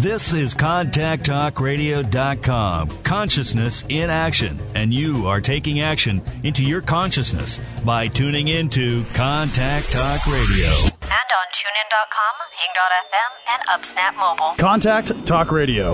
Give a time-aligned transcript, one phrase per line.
[0.00, 2.88] This is ContactTalkRadio.com.
[3.02, 4.58] Consciousness in action.
[4.74, 10.68] And you are taking action into your consciousness by tuning into Contact Talk Radio.
[10.68, 14.54] And on TuneIn.com, Ping.fm, and UpSnap Mobile.
[14.56, 15.92] Contact Talk Radio.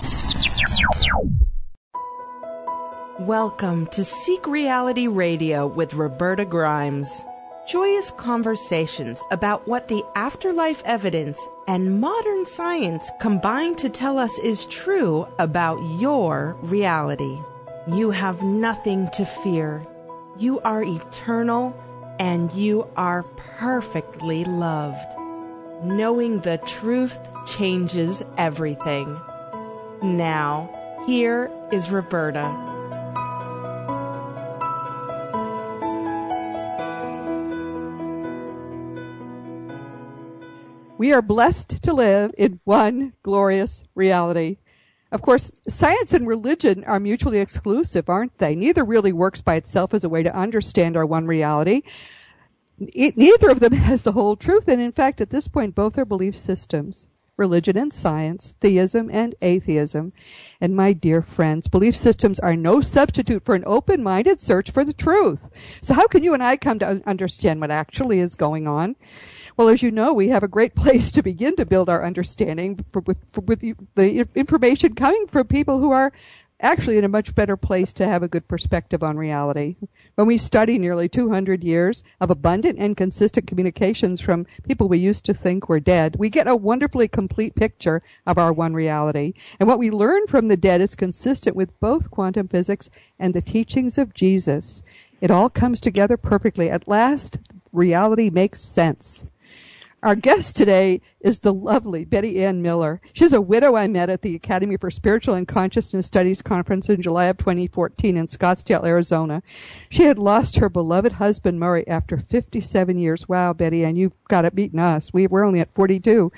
[3.18, 7.24] Welcome to Seek Reality Radio with Roberta Grimes.
[7.66, 14.66] Joyous conversations about what the afterlife evidence and modern science combine to tell us is
[14.66, 17.40] true about your reality.
[17.88, 19.84] You have nothing to fear.
[20.38, 21.76] You are eternal
[22.20, 23.24] and you are
[23.58, 25.16] perfectly loved.
[25.82, 29.20] Knowing the truth changes everything.
[30.04, 30.70] Now,
[31.04, 32.75] here is Roberta.
[40.98, 44.56] We are blessed to live in one glorious reality.
[45.12, 48.56] Of course, science and religion are mutually exclusive, aren't they?
[48.56, 51.82] Neither really works by itself as a way to understand our one reality.
[52.78, 55.98] It, neither of them has the whole truth, and in fact, at this point, both
[55.98, 60.14] are belief systems religion and science, theism and atheism.
[60.62, 64.94] And my dear friends, belief systems are no substitute for an open-minded search for the
[64.94, 65.40] truth.
[65.82, 68.96] So how can you and I come to understand what actually is going on?
[69.56, 72.84] Well, as you know, we have a great place to begin to build our understanding
[72.92, 73.60] with, with
[73.94, 76.12] the information coming from people who are
[76.60, 79.76] actually in a much better place to have a good perspective on reality.
[80.14, 85.24] When we study nearly 200 years of abundant and consistent communications from people we used
[85.24, 89.32] to think were dead, we get a wonderfully complete picture of our one reality.
[89.58, 93.40] And what we learn from the dead is consistent with both quantum physics and the
[93.40, 94.82] teachings of Jesus.
[95.22, 96.68] It all comes together perfectly.
[96.68, 97.38] At last,
[97.72, 99.24] reality makes sense.
[100.06, 103.00] Our guest today is the lovely Betty Anne Millar.
[103.12, 107.02] She's a widow I met at the Academy for Spiritual and Consciousness Studies conference in
[107.02, 109.42] July of 2014 in Scottsdale, Arizona.
[109.90, 113.28] She had lost her beloved husband Murray after 57 years.
[113.28, 115.12] Wow, Betty Anne, you've got it beaten us.
[115.12, 116.30] We, we're only at 42.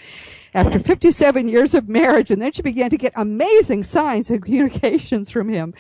[0.55, 5.29] After 57 years of marriage, and then she began to get amazing signs and communications
[5.29, 5.75] from him.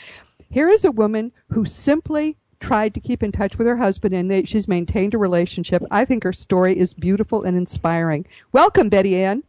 [0.50, 4.30] Here is a woman who simply tried to keep in touch with her husband and
[4.30, 5.82] they, she's maintained a relationship.
[5.90, 8.26] I think her story is beautiful and inspiring.
[8.52, 9.42] Welcome, Betty Anne.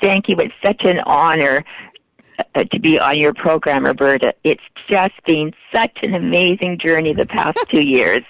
[0.00, 0.36] Thank you.
[0.38, 1.64] It's such an honor
[2.54, 4.34] uh, to be on your program, Roberta.
[4.44, 8.22] It's just been such an amazing journey the past two years.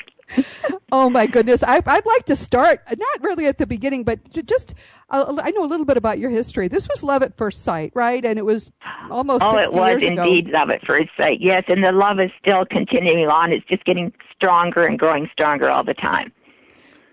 [0.92, 1.62] Oh my goodness!
[1.62, 4.74] I, would like to start not really at the beginning, but just
[5.10, 6.68] uh, I know a little bit about your history.
[6.68, 8.24] This was love at first sight, right?
[8.24, 8.70] And it was
[9.10, 10.58] almost oh, it was indeed ago.
[10.58, 11.38] love at first sight.
[11.40, 13.52] Yes, and the love is still continuing on.
[13.52, 16.32] It's just getting stronger and growing stronger all the time.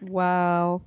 [0.02, 0.82] Wow.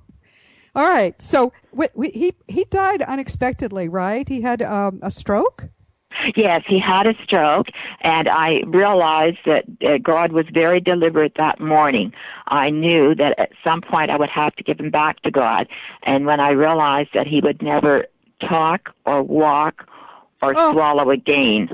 [0.75, 1.19] All right.
[1.21, 4.27] So we, we, he he died unexpectedly, right?
[4.27, 5.69] He had um, a stroke.
[6.35, 7.67] Yes, he had a stroke,
[8.01, 12.13] and I realized that uh, God was very deliberate that morning.
[12.47, 15.67] I knew that at some point I would have to give him back to God,
[16.03, 18.05] and when I realized that he would never
[18.41, 19.87] talk or walk
[20.41, 20.73] or oh.
[20.73, 21.69] swallow again,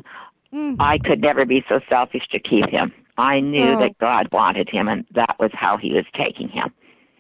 [0.54, 0.76] mm.
[0.80, 2.94] I could never be so selfish to keep him.
[3.18, 3.80] I knew oh.
[3.80, 6.74] that God wanted him, and that was how he was taking him.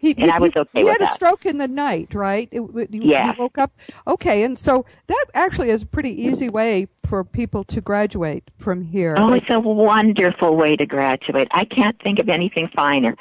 [0.03, 2.49] He, and he, I was okay he had a stroke in the night, right?
[2.51, 3.31] It, yeah.
[3.31, 3.71] He woke up.
[4.05, 8.83] Okay, and so that actually is a pretty easy way for people to graduate from
[8.83, 9.15] here.
[9.17, 11.47] Oh, it's a wonderful way to graduate.
[11.51, 13.15] I can't think of anything finer.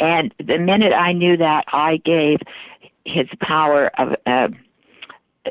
[0.00, 2.38] And the minute I knew that, I gave
[3.04, 4.48] his power of, uh,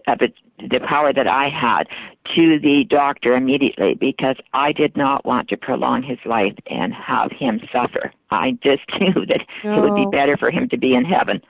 [0.05, 0.33] of it,
[0.69, 1.87] the power that I had
[2.35, 7.31] to the doctor immediately because I did not want to prolong his life and have
[7.31, 8.11] him suffer.
[8.31, 11.41] I just knew that it would be better for him to be in heaven.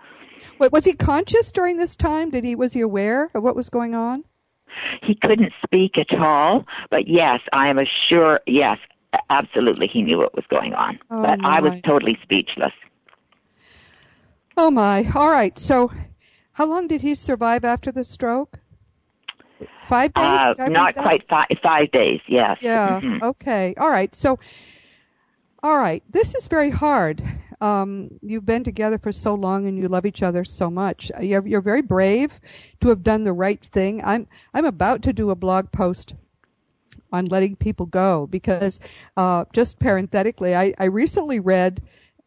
[0.60, 2.30] Wait, was he conscious during this time?
[2.30, 4.24] Did he was he aware of what was going on?
[5.04, 7.80] He couldn't speak at all, but yes, I am
[8.10, 8.40] sure.
[8.48, 8.78] Yes,
[9.30, 11.00] absolutely, he knew what was going on.
[11.12, 11.58] Oh, but my.
[11.58, 12.74] I was totally speechless.
[14.58, 15.10] Oh my!
[15.16, 15.58] All right.
[15.58, 15.92] So,
[16.54, 18.60] how long did he survive after the stroke?
[19.88, 20.24] Five days?
[20.24, 22.60] Uh, not quite five, five days, yes.
[22.62, 23.24] Yeah, mm-hmm.
[23.24, 23.74] okay.
[23.78, 24.14] All right.
[24.16, 24.40] So,
[25.62, 26.04] all right.
[26.10, 27.24] This is very hard.
[27.62, 31.12] Um, you've been together for so long and you love each other so much.
[31.22, 32.40] You're, you're very brave
[32.82, 34.04] to have done the right thing.
[34.04, 36.14] I'm, I'm about to do a blog post
[37.14, 38.80] on letting people go because,
[39.16, 41.82] uh, just parenthetically, I, I recently read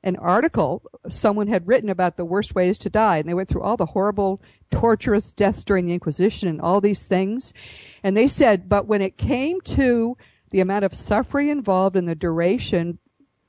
[0.06, 3.62] an article someone had written about the worst ways to die, and they went through
[3.62, 7.52] all the horrible, torturous deaths during the Inquisition and all these things.
[8.04, 10.16] And they said, but when it came to
[10.50, 13.00] the amount of suffering involved and the duration,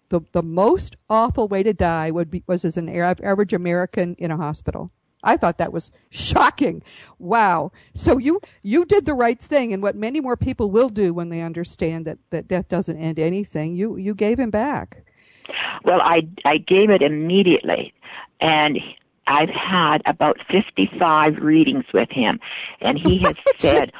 [0.09, 4.31] the, the most awful way to die would be, was as an average American in
[4.31, 4.89] a hospital.
[5.23, 6.81] I thought that was shocking.
[7.19, 7.71] Wow.
[7.93, 11.29] So you you did the right thing and what many more people will do when
[11.29, 13.75] they understand that that death doesn't end anything.
[13.75, 15.03] You you gave him back.
[15.83, 17.93] Well, I I gave it immediately
[18.39, 18.79] and
[19.25, 22.39] I've had about 55 readings with him
[22.81, 23.91] and he has said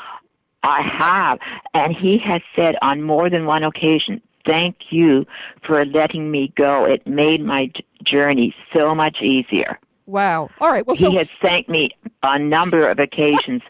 [0.64, 1.40] I have
[1.74, 5.28] and he has said on more than one occasion thank you
[5.66, 6.86] for letting me go.
[6.86, 7.72] It made my
[8.04, 9.78] journey so much easier.
[10.08, 10.50] Wow.
[10.62, 10.88] All right.
[10.88, 11.90] Well, so, he has thanked me
[12.24, 13.62] on a number of occasions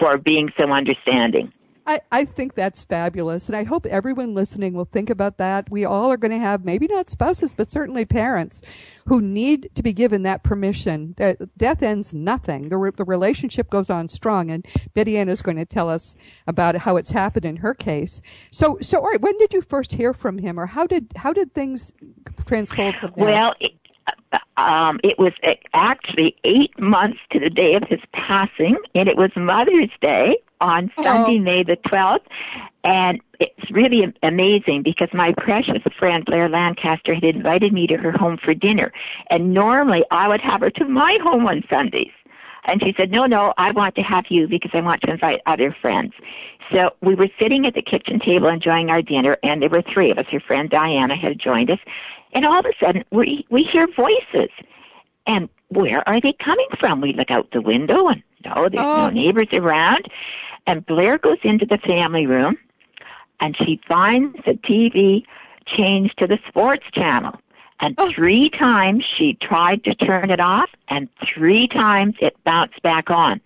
[0.00, 1.52] for being so understanding.
[1.86, 3.48] I, I think that's fabulous.
[3.48, 5.70] And I hope everyone listening will think about that.
[5.70, 8.62] We all are going to have, maybe not spouses, but certainly parents
[9.06, 11.14] who need to be given that permission.
[11.16, 12.68] That death ends nothing.
[12.68, 14.50] The, re- the relationship goes on strong.
[14.50, 14.64] And
[14.94, 18.22] Betty Anne is going to tell us about how it's happened in her case.
[18.52, 21.32] So, so, all right, when did you first hear from him or how did, how
[21.32, 21.92] did things
[22.42, 23.26] transfold from there?
[23.26, 23.72] Well, it,
[24.56, 25.32] um, it was
[25.74, 30.90] actually eight months to the day of his passing, and it was Mother's Day on
[30.96, 31.02] oh.
[31.02, 31.42] Sunday, oh.
[31.42, 32.24] May the 12th.
[32.84, 38.12] And it's really amazing because my precious friend Blair Lancaster had invited me to her
[38.12, 38.92] home for dinner.
[39.28, 42.12] And normally I would have her to my home on Sundays.
[42.64, 45.40] And she said, no, no, I want to have you because I want to invite
[45.46, 46.12] other friends.
[46.72, 50.12] So we were sitting at the kitchen table enjoying our dinner and there were three
[50.12, 50.26] of us.
[50.30, 51.80] Her friend Diana had joined us
[52.32, 54.50] and all of a sudden, we, we hear voices.
[55.26, 57.00] And where are they coming from?
[57.00, 59.08] We look out the window and no, there's oh.
[59.08, 60.06] no neighbors around.
[60.66, 62.56] And Blair goes into the family room
[63.40, 65.24] and she finds the TV
[65.66, 67.38] changed to the sports channel.
[67.80, 68.12] And oh.
[68.12, 73.40] three times she tried to turn it off and three times it bounced back on.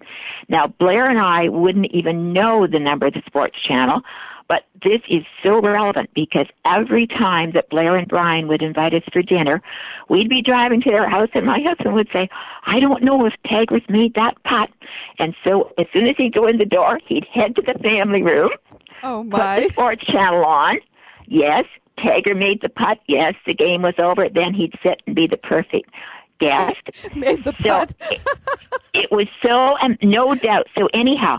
[0.49, 4.03] Now Blair and I wouldn't even know the number of the sports channel
[4.49, 9.03] but this is so relevant because every time that Blair and Brian would invite us
[9.13, 9.61] for dinner,
[10.09, 12.29] we'd be driving to their house and my husband would say,
[12.65, 14.71] I don't know if Taggart made that putt.
[15.19, 18.23] And so as soon as he'd go in the door, he'd head to the family
[18.23, 18.51] room,
[19.03, 19.61] oh my.
[19.61, 20.79] put the sports channel on.
[21.27, 21.65] Yes,
[21.99, 23.01] Taggart made the putt.
[23.07, 24.29] Yes, the game was over.
[24.29, 25.91] Then he'd sit and be the perfect
[26.39, 26.77] guest.
[27.17, 27.95] made the putt.
[27.99, 28.21] So it,
[28.95, 30.67] it was so, um, no doubt.
[30.79, 31.39] So anyhow,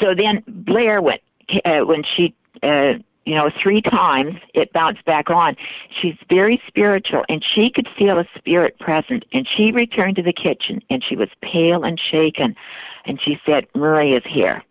[0.00, 1.22] so then Blair went,
[1.64, 2.94] uh, when she uh,
[3.28, 5.54] you know, three times it bounced back on.
[6.00, 9.26] She's very spiritual and she could feel a spirit present.
[9.34, 12.56] And she returned to the kitchen and she was pale and shaken.
[13.04, 14.64] And she said, Murray is here.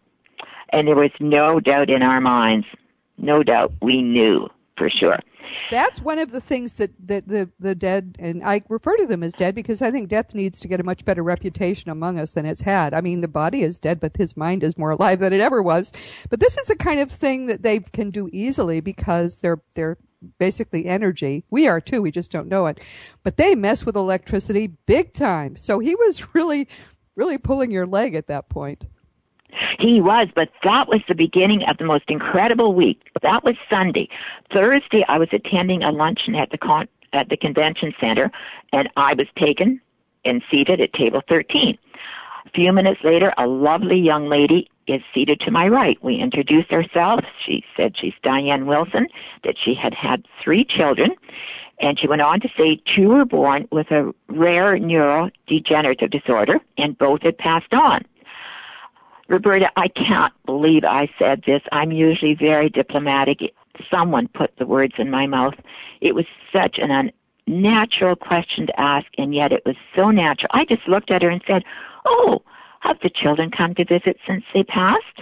[0.69, 2.65] And there was no doubt in our minds,
[3.19, 5.19] no doubt, we knew for sure
[5.69, 9.23] that's one of the things that, that the, the dead, and I refer to them
[9.23, 12.33] as dead because I think death needs to get a much better reputation among us
[12.33, 12.93] than it's had.
[12.93, 15.61] I mean, the body is dead, but his mind is more alive than it ever
[15.61, 15.91] was.
[16.29, 19.97] But this is the kind of thing that they can do easily because they're, they're
[20.39, 21.43] basically energy.
[21.49, 22.79] We are too, we just don't know it.
[23.23, 25.57] But they mess with electricity big time.
[25.57, 26.67] So he was really,
[27.15, 28.85] really pulling your leg at that point.
[29.79, 33.01] He was, but that was the beginning of the most incredible week.
[33.21, 34.09] That was Sunday.
[34.53, 38.31] Thursday, I was attending a luncheon at the con- at the convention center,
[38.73, 39.81] and I was taken
[40.25, 41.77] and seated at table 13.
[42.45, 45.97] A few minutes later, a lovely young lady is seated to my right.
[46.01, 47.23] We introduced ourselves.
[47.45, 49.07] She said she's Diane Wilson,
[49.43, 51.11] that she had had three children,
[51.79, 56.97] and she went on to say two were born with a rare neurodegenerative disorder, and
[56.97, 58.03] both had passed on.
[59.27, 61.61] Roberta, I can't believe I said this.
[61.71, 63.39] I'm usually very diplomatic.
[63.91, 65.55] Someone put the words in my mouth.
[66.01, 67.11] It was such an
[67.47, 70.49] unnatural question to ask, and yet it was so natural.
[70.51, 71.63] I just looked at her and said,
[72.05, 72.41] Oh,
[72.79, 75.21] have the children come to visit since they passed?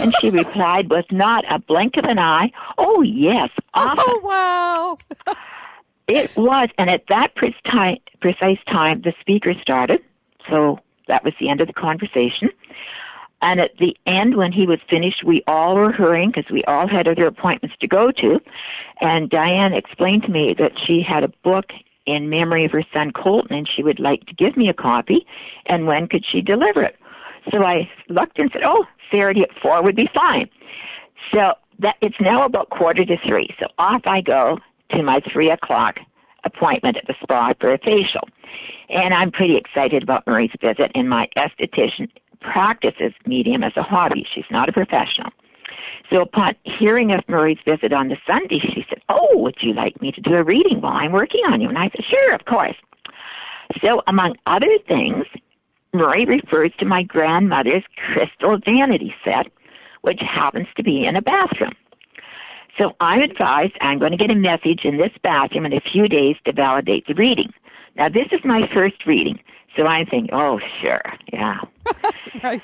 [0.00, 4.04] and she replied with not a blink of an eye, Oh, yes, oh, often.
[4.06, 5.34] Oh, wow.
[6.08, 10.02] it was, and at that precise time, the speaker started,
[10.50, 10.78] so
[11.08, 12.50] that was the end of the conversation.
[13.42, 16.86] And at the end, when he was finished, we all were hurrying because we all
[16.86, 18.40] had other appointments to go to.
[19.00, 21.66] And Diane explained to me that she had a book
[22.06, 25.26] in memory of her son Colton and she would like to give me a copy
[25.66, 26.96] and when could she deliver it.
[27.50, 30.48] So I looked and said, oh, Saturday at four would be fine.
[31.32, 33.48] So that it's now about quarter to three.
[33.58, 34.58] So off I go
[34.92, 35.98] to my three o'clock
[36.44, 38.28] appointment at the spa for a facial.
[38.88, 44.26] And I'm pretty excited about Murray's visit and my esthetician practices medium as a hobby.
[44.34, 45.30] She's not a professional.
[46.12, 50.00] So upon hearing of Murray's visit on the Sunday, she said, Oh, would you like
[50.00, 51.68] me to do a reading while I'm working on you?
[51.68, 52.76] And I said, Sure, of course.
[53.82, 55.24] So among other things,
[55.92, 59.46] Murray refers to my grandmother's crystal vanity set,
[60.02, 61.72] which happens to be in a bathroom.
[62.78, 66.08] So I'm advised I'm going to get a message in this bathroom in a few
[66.08, 67.52] days to validate the reading.
[67.96, 69.38] Now this is my first reading.
[69.76, 71.60] So I'm thinking, oh, sure, yeah.
[72.42, 72.62] right.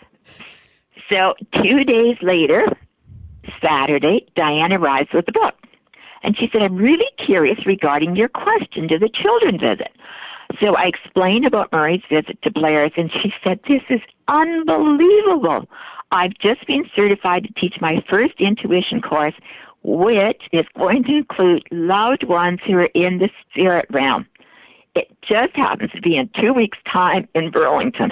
[1.10, 2.66] So two days later,
[3.62, 5.54] Saturday, Diane arrives with the book.
[6.22, 9.92] And she said, I'm really curious regarding your question to the children visit.
[10.60, 15.68] So I explained about Murray's visit to Blair's and she said, this is unbelievable.
[16.10, 19.34] I've just been certified to teach my first intuition course,
[19.82, 24.26] which is going to include loved ones who are in the spirit realm.
[24.96, 28.10] It just happens to be in two weeks' time in Burlington.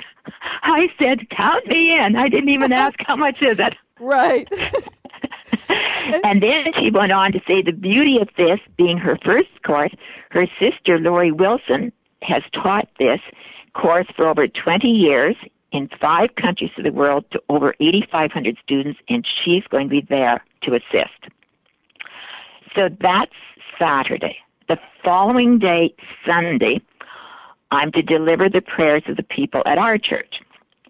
[0.63, 2.15] I said, count me in.
[2.15, 3.75] I didn't even ask how much is it.
[3.99, 4.47] Right.
[6.25, 9.93] and then she went on to say the beauty of this being her first course,
[10.31, 11.91] her sister Lori Wilson
[12.23, 13.21] has taught this
[13.75, 15.37] course for over 20 years
[15.73, 20.07] in five countries of the world to over 8,500 students, and she's going to be
[20.09, 21.33] there to assist.
[22.77, 23.33] So that's
[23.81, 24.37] Saturday.
[24.67, 25.95] The following day,
[26.27, 26.81] Sunday,
[27.71, 30.41] I'm to deliver the prayers of the people at our church.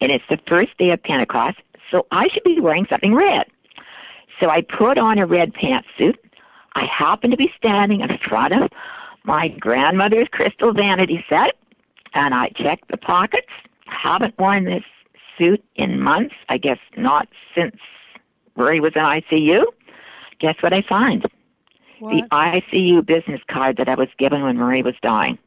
[0.00, 1.57] And it's the first day of Pentecost,
[1.90, 3.47] so I should be wearing something red.
[4.40, 6.14] So I put on a red pantsuit.
[6.75, 8.71] I happen to be standing in front of
[9.25, 11.57] my grandmother's crystal vanity set,
[12.14, 13.49] and I check the pockets.
[13.87, 14.85] Haven't worn this
[15.37, 16.35] suit in months.
[16.49, 17.26] I guess not
[17.57, 17.76] since
[18.57, 19.64] Murray was in ICU.
[20.38, 21.25] Guess what I find?
[22.04, 22.16] What?
[22.16, 25.38] The ICU business card that I was given when Murray was dying.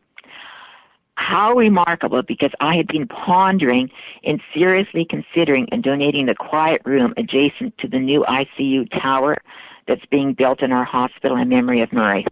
[1.13, 3.91] How remarkable because I had been pondering
[4.23, 9.37] and seriously considering and donating the quiet room adjacent to the new ICU tower
[9.87, 12.25] that's being built in our hospital in memory of Murray.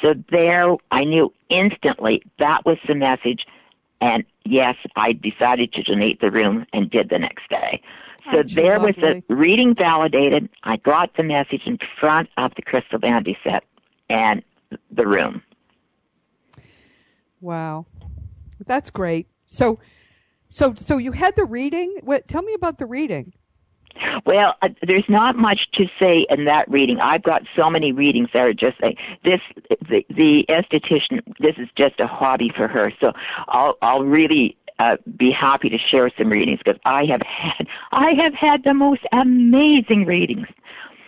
[0.00, 3.46] So there, I knew instantly that was the message.
[4.00, 7.82] And yes, I decided to donate the room and did the next day.
[8.30, 9.24] So there was lovely?
[9.28, 10.48] a reading validated.
[10.62, 13.64] I got the message in front of the crystal vanity set
[14.08, 14.42] and
[14.90, 15.42] the room.
[17.40, 17.86] Wow.
[18.66, 19.26] That's great.
[19.46, 19.80] So,
[20.50, 21.96] so, so you had the reading.
[22.02, 23.32] What, tell me about the reading.
[24.24, 26.98] Well, uh, there's not much to say in that reading.
[27.00, 29.40] I've got so many readings that are just like this.
[29.68, 31.20] The, the esthetician.
[31.40, 32.90] This is just a hobby for her.
[33.00, 33.12] So
[33.48, 38.14] I'll I'll really uh, be happy to share some readings because I have had I
[38.14, 40.48] have had the most amazing readings.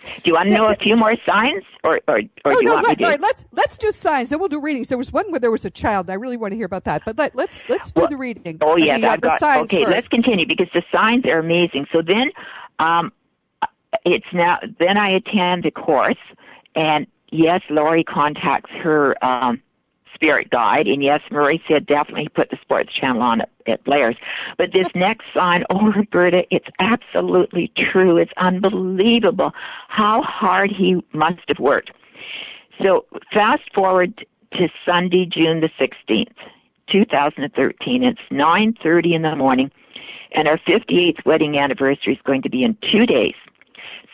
[0.01, 2.63] Do you want to know a few more signs, or or, or no, do you
[2.63, 3.13] no, want let, me all to?
[3.15, 4.29] right, let's let's do signs.
[4.29, 4.87] Then we'll do readings.
[4.87, 6.09] There was one where there was a child.
[6.09, 7.01] I really want to hear about that.
[7.05, 8.59] But let, let's let's do Well, the readings.
[8.61, 9.63] Oh mean, uh, I've the got.
[9.63, 9.91] Okay, first.
[9.91, 11.87] let's continue because the signs are amazing.
[11.91, 12.31] So then,
[12.79, 13.11] um,
[14.05, 14.59] it's now.
[14.79, 16.23] Then I attend the course,
[16.75, 19.61] and yes, Lori contacts her um,
[20.15, 21.21] spirit guide, and yes,
[21.67, 24.15] said definitely put the sports channel on at, at Blair's.
[24.57, 28.17] But this next sign, oh Roberta, it's absolutely true.
[28.17, 29.53] It's unbelievable
[29.87, 31.91] how hard he must have worked.
[32.83, 36.33] So fast forward to Sunday, June the 16th,
[36.91, 38.03] 2013.
[38.03, 39.71] It's 9.30 in the morning,
[40.31, 43.35] and our 58th wedding anniversary is going to be in two days.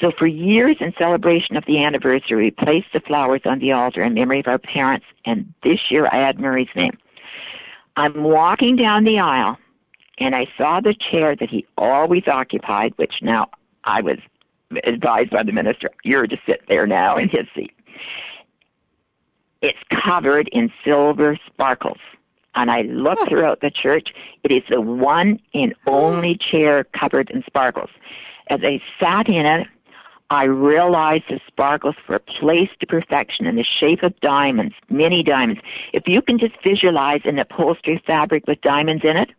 [0.01, 4.01] So for years in celebration of the anniversary, we placed the flowers on the altar
[4.01, 6.97] in memory of our parents, and this year I add Murray's name.
[7.95, 9.59] I'm walking down the aisle,
[10.17, 13.49] and I saw the chair that he always occupied, which now
[13.83, 14.17] I was
[14.85, 17.73] advised by the minister, you're to sit there now in his seat.
[19.61, 21.99] It's covered in silver sparkles.
[22.55, 24.09] And I looked throughout the church.
[24.43, 27.89] It is the one and only chair covered in sparkles.
[28.47, 29.67] As I sat in it,
[30.31, 35.61] I realized the sparkles were placed to perfection in the shape of diamonds, many diamonds.
[35.91, 39.29] If you can just visualize an upholstery fabric with diamonds in it,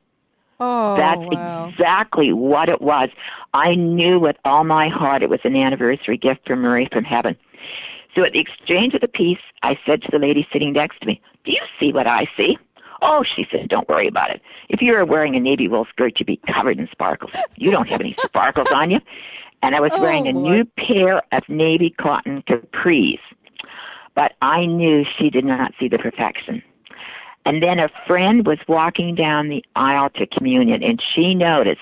[0.61, 1.71] Oh, that's wow.
[1.71, 3.09] exactly what it was.
[3.55, 7.37] I knew with all my heart it was an anniversary gift from Murray from heaven.
[8.15, 11.07] So at the exchange of the peace, I said to the lady sitting next to
[11.07, 12.59] me, Do you see what I see?
[13.05, 14.41] Oh, she said, don't worry about it.
[14.69, 17.33] If you were wearing a navy wool skirt, you'd be covered in sparkles.
[17.57, 19.01] You don't have any sparkles on you.
[19.63, 20.57] And I was Oh, wearing a oh, Lord.
[20.57, 23.19] new pair of navy cotton capris.
[24.15, 26.63] But I knew she did not see the perfection.
[27.45, 31.81] And then a friend was walking down the aisle to communion and she noticed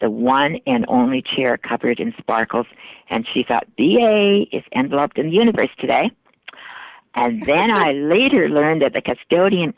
[0.00, 2.66] the one and only chair covered in sparkles
[3.10, 6.10] and she thought, BA is enveloped in the universe today.
[7.14, 9.74] And then I later learned that the custodian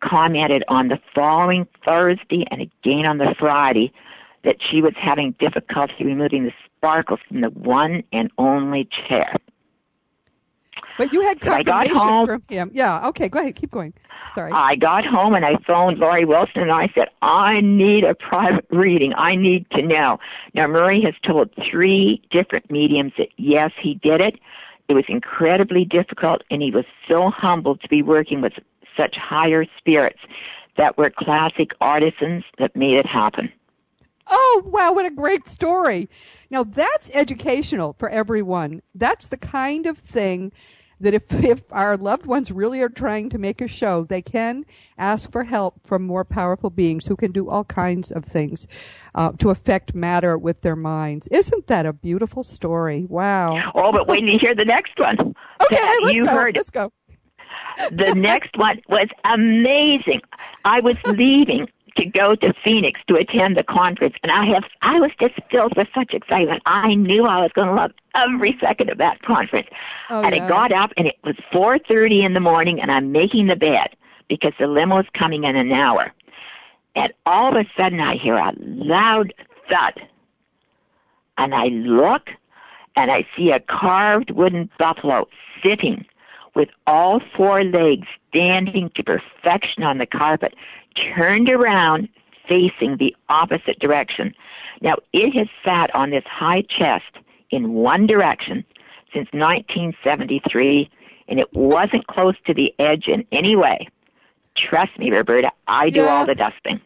[0.00, 3.92] commented on the following Thursday and again on the Friday
[4.44, 9.34] that she was having difficulty removing the sparkles from the one and only chair.
[10.96, 12.26] But you had So I got confirmation home.
[12.26, 12.70] from him.
[12.74, 13.06] Yeah.
[13.08, 13.28] Okay.
[13.28, 13.54] Go ahead.
[13.54, 13.94] Keep going.
[14.28, 14.50] Sorry.
[14.52, 18.66] I got home and I phoned Lori Wilson and I said, I need a private
[18.70, 19.12] reading.
[19.16, 20.18] I need to know.
[20.54, 24.38] Now Murray has told three different mediums that yes, he did it.
[24.88, 28.54] It was incredibly difficult and he was so humbled to be working with
[28.96, 30.18] such higher spirits
[30.76, 33.52] that were classic artisans that made it happen.
[34.28, 36.08] Oh, wow, what a great story.
[36.50, 38.82] Now, that's educational for everyone.
[38.94, 40.52] That's the kind of thing
[41.00, 44.64] that if, if our loved ones really are trying to make a show, they can
[44.96, 48.66] ask for help from more powerful beings who can do all kinds of things
[49.14, 51.28] uh, to affect matter with their minds.
[51.28, 53.06] Isn't that a beautiful story?
[53.08, 53.58] Wow.
[53.74, 55.34] Oh, but wait you hear the next one.
[55.62, 56.30] Okay, let's you go.
[56.30, 56.92] heard let's go.
[57.92, 60.20] the next one was amazing.
[60.64, 61.68] I was leaving
[61.98, 65.76] to go to Phoenix to attend the conference, and I have I was just filled
[65.76, 66.62] with such excitement.
[66.66, 69.68] I knew I was going to love every second of that conference.
[70.10, 70.44] Oh, and yeah.
[70.44, 73.56] I got up, and it was four thirty in the morning, and I'm making the
[73.56, 73.88] bed
[74.28, 76.12] because the limo's coming in an hour.
[76.94, 79.32] And all of a sudden, I hear a loud
[79.70, 80.00] thud,
[81.36, 82.30] and I look,
[82.96, 85.28] and I see a carved wooden buffalo
[85.64, 86.04] sitting
[86.54, 90.54] with all four legs standing to perfection on the carpet,
[91.16, 92.08] turned around
[92.48, 94.34] facing the opposite direction.
[94.80, 97.04] Now, it has sat on this high chest
[97.50, 98.64] in one direction
[99.12, 100.90] since 1973,
[101.28, 103.88] and it wasn't close to the edge in any way.
[104.56, 106.06] Trust me, Roberta, I do Yeah.
[106.08, 106.80] all the dusting.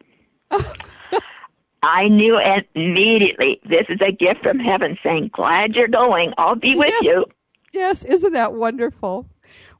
[1.84, 2.38] I knew
[2.76, 6.32] immediately this is a gift from heaven saying, Glad you're going.
[6.38, 7.02] I'll be with Yes.
[7.02, 7.24] you.
[7.72, 9.26] Yes, isn't that wonderful?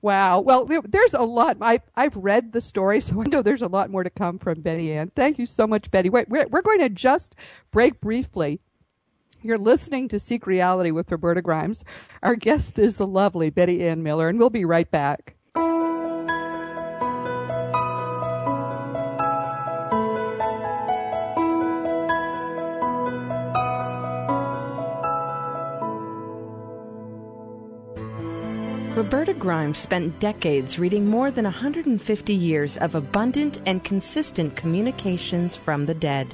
[0.02, 0.40] Wow.
[0.40, 1.58] Well, there's a lot.
[1.60, 4.60] I, I've read the story, so I know there's a lot more to come from
[4.60, 5.12] Betty Anne.
[5.14, 6.10] Thank you so much, Betty.
[6.10, 7.36] Wait, we're, we're going to just
[7.70, 8.60] break briefly.
[9.42, 11.84] You're listening to Seek Reality with Roberta Grimes.
[12.22, 15.36] Our guest is the lovely Betty Anne Millar, and we'll be right back.
[29.22, 35.86] Roberta Grimes spent decades reading more than 150 years of abundant and consistent communications from
[35.86, 36.26] the dead.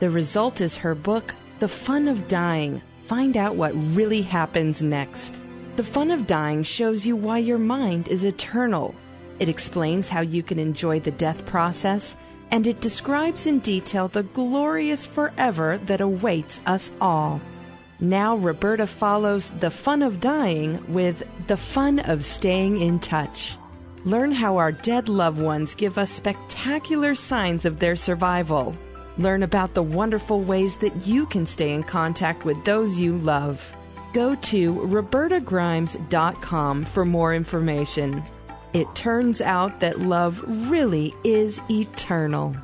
[0.00, 2.82] The result is her book, The Fun of Dying.
[3.04, 5.40] Find out what really happens next.
[5.76, 8.94] The Fun of Dying shows you why your mind is eternal.
[9.38, 12.18] It explains how you can enjoy the death process,
[12.50, 17.40] and it describes in detail the glorious forever that awaits us all.
[17.98, 23.56] Now, Roberta follows the fun of dying with the fun of staying in touch.
[24.04, 28.76] Learn how our dead loved ones give us spectacular signs of their survival.
[29.18, 33.74] Learn about the wonderful ways that you can stay in contact with those you love.
[34.12, 38.22] Go to robertagrimes.com for more information.
[38.74, 42.54] It turns out that love really is eternal.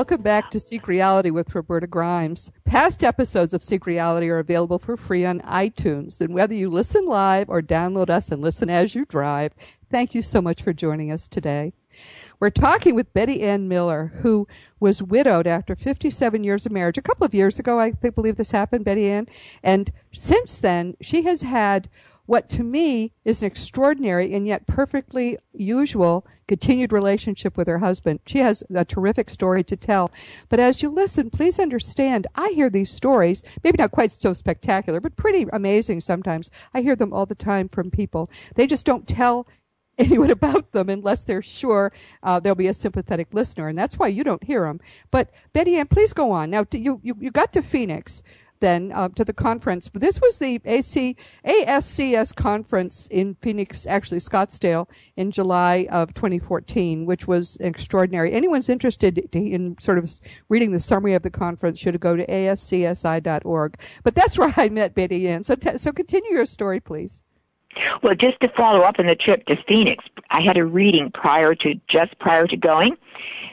[0.00, 2.50] Welcome back to Seek Reality with Roberta Grimes.
[2.64, 6.22] Past episodes of Seek Reality are available for free on iTunes.
[6.22, 9.52] And whether you listen live or download us and listen as you drive,
[9.90, 11.74] thank you so much for joining us today.
[12.40, 14.48] We're talking with Betty Anne Millar, who
[14.80, 16.96] was widowed after 57 years of marriage.
[16.96, 19.28] A couple of years ago, I believe this happened, Betty Anne.
[19.62, 21.90] And since then, she has had
[22.30, 28.20] what to me is an extraordinary and yet perfectly usual continued relationship with her husband.
[28.24, 30.12] She has a terrific story to tell.
[30.48, 35.00] But as you listen, please understand, I hear these stories, maybe not quite so spectacular,
[35.00, 36.50] but pretty amazing sometimes.
[36.72, 38.30] I hear them all the time from people.
[38.54, 39.48] They just don't tell
[39.98, 44.06] anyone about them unless they're sure uh, there'll be a sympathetic listener, and that's why
[44.06, 44.80] you don't hear them.
[45.10, 46.48] But Betty Anne, please go on.
[46.48, 48.22] Now, you you, you got to Phoenix
[48.60, 49.88] then uh, to the conference.
[49.88, 57.06] But this was the AC ASCS conference in Phoenix, actually Scottsdale, in July of 2014,
[57.06, 58.32] which was extraordinary.
[58.32, 60.10] Anyone's interested in sort of
[60.48, 63.80] reading the summary of the conference should go to ascsi.org.
[64.04, 65.44] But that's where I met Betty Anne.
[65.44, 67.22] So t- so continue your story, please.
[68.02, 71.54] Well, just to follow up on the trip to Phoenix, I had a reading prior
[71.54, 72.96] to just prior to going,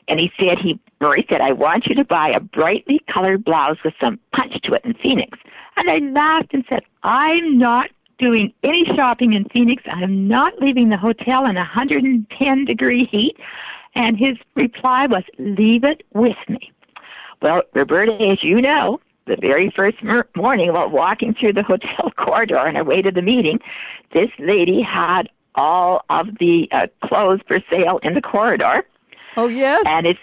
[0.08, 3.78] and he said he he said I want you to buy a brightly colored blouse
[3.86, 5.38] with some punch to it in Phoenix.
[5.78, 9.84] And I laughed and said, I'm not doing any shopping in Phoenix.
[9.86, 13.38] I'm not leaving the hotel in 110 degree heat.
[13.94, 16.72] And his reply was, leave it with me.
[17.42, 22.12] Well, Roberta, as you know, the very first mer- morning while walking through the hotel
[22.18, 23.60] corridor on our way to the meeting,
[24.14, 28.86] this lady had all of the uh, clothes for sale in the corridor.
[29.36, 29.84] Oh yes.
[29.86, 30.20] And it's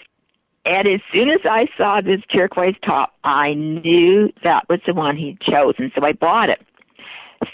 [0.65, 5.15] and as soon as I saw this turquoise top, I knew that was the one
[5.15, 6.59] he'd chosen, so I bought it.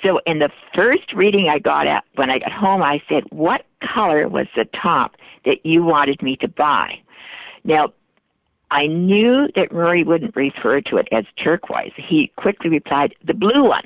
[0.01, 3.65] So in the first reading I got at when I got home, I said, "What
[3.93, 6.99] color was the top that you wanted me to buy?"
[7.63, 7.93] Now,
[8.71, 11.91] I knew that Murray wouldn't refer to it as turquoise.
[11.97, 13.83] He quickly replied, the blue one,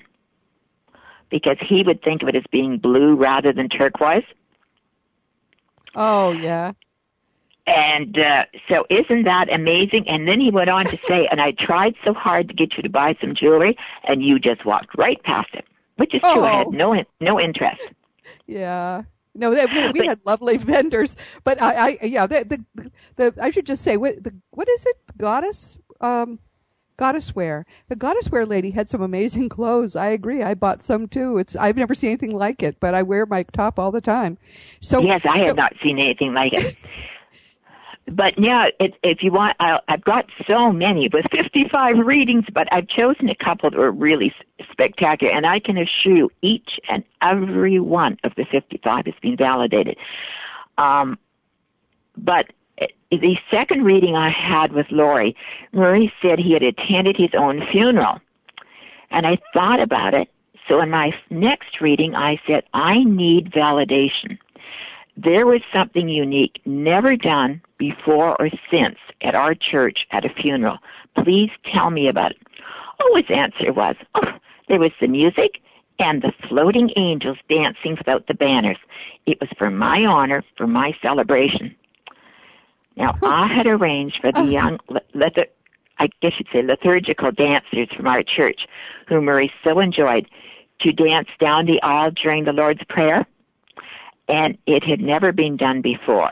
[1.32, 4.24] because he would think of it as being blue rather than turquoise.
[5.96, 6.74] Oh, yeah.
[7.66, 10.08] And uh, so isn't that amazing?
[10.08, 12.84] And then he went on to say, and I tried so hard to get you
[12.84, 16.30] to buy some jewelry, and you just walked right past it, which is true.
[16.32, 16.44] Oh.
[16.44, 17.82] I had no no interest.
[18.46, 19.02] Yeah.
[19.36, 23.52] No, they, we, we had lovely vendors, but I, I yeah, the, the, the, I
[23.52, 24.98] should just say, what, the, what is it?
[25.18, 26.40] Goddess, um,
[26.98, 27.66] goddess wear.
[27.90, 29.96] The goddess wear lady had some amazing clothes.
[29.96, 30.42] I agree.
[30.42, 31.38] I bought some too.
[31.38, 34.38] It's, I've never seen anything like it, but I wear my top all the time.
[34.80, 36.78] So, yes, I so, have not seen anything like it.
[38.12, 42.68] but yeah, it, if you want, i I've got so many with 55 readings, but
[42.72, 44.34] I've chosen a couple that were really
[44.72, 49.36] spectacular, and I can assure you, each and every one of the 55 has been
[49.36, 49.98] validated.
[50.78, 51.18] Um,
[52.16, 55.36] but uh, the second reading I had with Lori,
[55.72, 58.22] Murray said he had attended his own funeral,
[59.10, 60.30] and I thought about it.
[60.68, 64.38] So in my next reading, I said, I need validation
[65.18, 70.78] there was something unique, never done before or since at our church at a funeral.
[71.24, 72.38] Please tell me about it.
[73.02, 74.28] Oh, his answer was, oh,
[74.68, 75.60] there was the music
[76.00, 78.78] and the floating angels dancing without the banners.
[79.26, 81.76] It was for my honor, for my celebration.
[82.98, 84.50] Now, I had arranged for the oh.
[84.50, 84.80] young,
[85.14, 85.38] let
[85.98, 88.68] I guess you'd say liturgical dancers from our church,
[89.08, 90.28] whom Murray so enjoyed,
[90.82, 93.26] to dance down the aisle during the Lord's Prayer
[94.28, 96.32] and it had never been done before.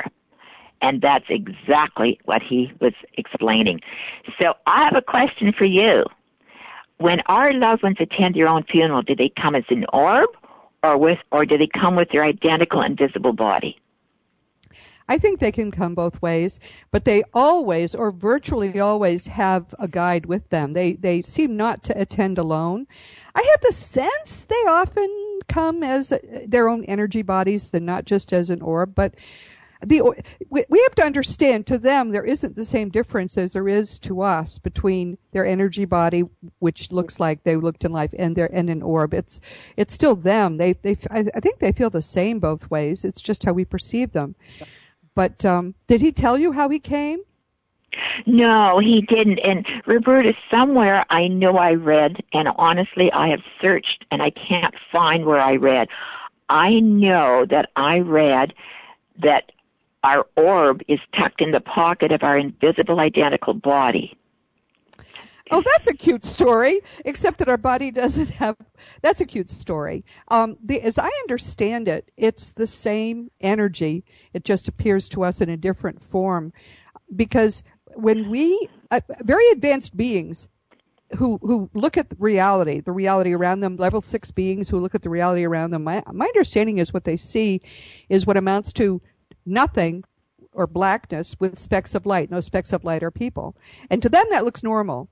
[0.82, 3.79] And that's exactly what he was explaining.
[4.41, 6.03] So I have a question for you.
[6.97, 10.29] When our loved ones attend their own funeral, do they come as an orb
[10.84, 13.79] or with, or do they come with their identical invisible body?
[15.08, 16.60] I think they can come both ways,
[16.91, 20.73] but they always or virtually always have a guide with them.
[20.73, 22.88] They they seem not to attend alone.
[23.36, 25.10] I have the sense they often
[25.47, 26.13] come as
[26.47, 29.15] their own energy bodies, and not just as an orb, but
[29.86, 30.01] the
[30.49, 34.21] we, have to understand to them there isn't the same difference as there is to
[34.21, 36.23] us between their energy body
[36.60, 39.13] which looks like they looked in life and their and an orb.
[39.13, 39.39] It's
[39.77, 40.58] it's still them.
[40.58, 43.03] They they I, I think they feel the same both ways.
[43.03, 44.36] It's just how we perceive them.
[45.15, 47.19] But um, did he tell you how he came?
[48.25, 49.39] No, he didn't.
[49.39, 54.75] And Roberta, somewhere I know I read, and honestly, I have searched and I can't
[54.91, 55.88] find where I read.
[56.49, 58.53] I know that I read
[59.21, 59.51] that
[60.03, 64.17] our orb is tucked in the pocket of our invisible identical body.
[65.51, 66.79] Oh, that's a cute story.
[67.06, 68.56] Except that our body doesn't have.
[69.01, 70.03] That's a cute story.
[70.29, 74.03] Um, the, as I understand it, it's the same energy.
[74.34, 76.53] It just appears to us in a different form,
[77.15, 77.62] because
[77.95, 80.47] when we uh, very advanced beings
[81.17, 84.95] who who look at the reality, the reality around them, level six beings who look
[84.95, 85.84] at the reality around them.
[85.84, 87.62] My my understanding is what they see
[88.10, 89.01] is what amounts to
[89.45, 90.03] nothing
[90.53, 92.32] or blackness with specks of light.
[92.32, 93.56] No specks of light are people,
[93.89, 95.10] and to them that looks normal.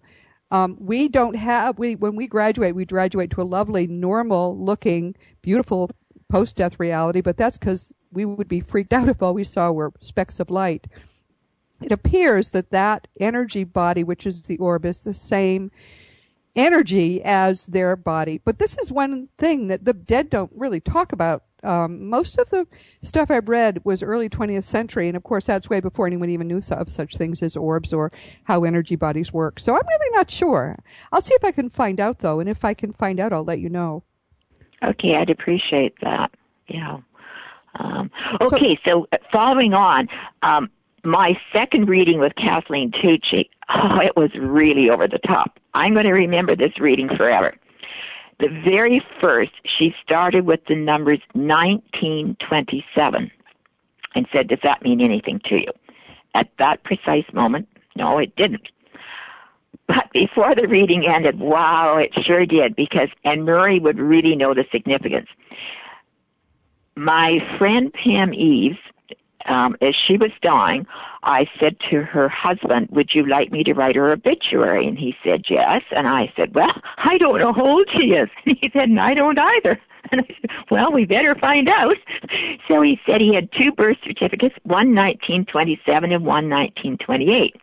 [0.52, 5.16] Um, we don't have we when we graduate, we graduate to a lovely, normal looking,
[5.42, 5.90] beautiful
[6.30, 7.22] post death reality.
[7.22, 10.50] But that's because we would be freaked out if all we saw were specks of
[10.50, 10.88] light.
[11.82, 15.72] It appears that that energy body, which is the orb, is the same
[16.56, 18.40] energy as their body.
[18.44, 21.44] But this is one thing that the dead don't really talk about.
[21.64, 22.68] Um, most of the
[23.04, 26.48] stuff I've read was early 20th century, and of course that's way before anyone even
[26.48, 28.12] knew of such things as orbs or
[28.44, 29.60] how energy bodies work.
[29.60, 30.78] So I'm really not sure.
[31.12, 33.44] I'll see if I can find out though, and if I can find out, I'll
[33.44, 34.04] let you know.
[34.84, 36.32] Okay, I'd appreciate that.
[36.68, 36.98] Yeah.
[37.76, 40.10] Um, okay, so, so, following on,
[40.42, 40.70] um,
[41.04, 45.60] my second reading with Kathleen Tucci, oh, it was really over the top.
[45.74, 47.56] I'm going to remember this reading forever.
[48.40, 53.32] The very first, she started with the numbers 1927
[54.16, 55.72] and said, Does that mean anything to you?
[56.34, 58.68] At that precise moment, no, it didn't.
[59.88, 64.54] But before the reading ended, wow, it sure did because, and Murray would really know
[64.54, 65.28] the significance.
[66.96, 68.78] My friend Pam Eves
[69.46, 70.86] um, as she was dying,
[71.24, 75.16] I said to her husband, "Would you like me to write her obituary?" And he
[75.24, 78.70] said, "Yes." And I said, "Well, I don't know how old she is." And he
[78.74, 79.80] said, And "I don't either."
[80.12, 81.96] And I said, "Well, we better find out."
[82.68, 87.56] So he said he had two birth certificates, one 1927 and one 1928.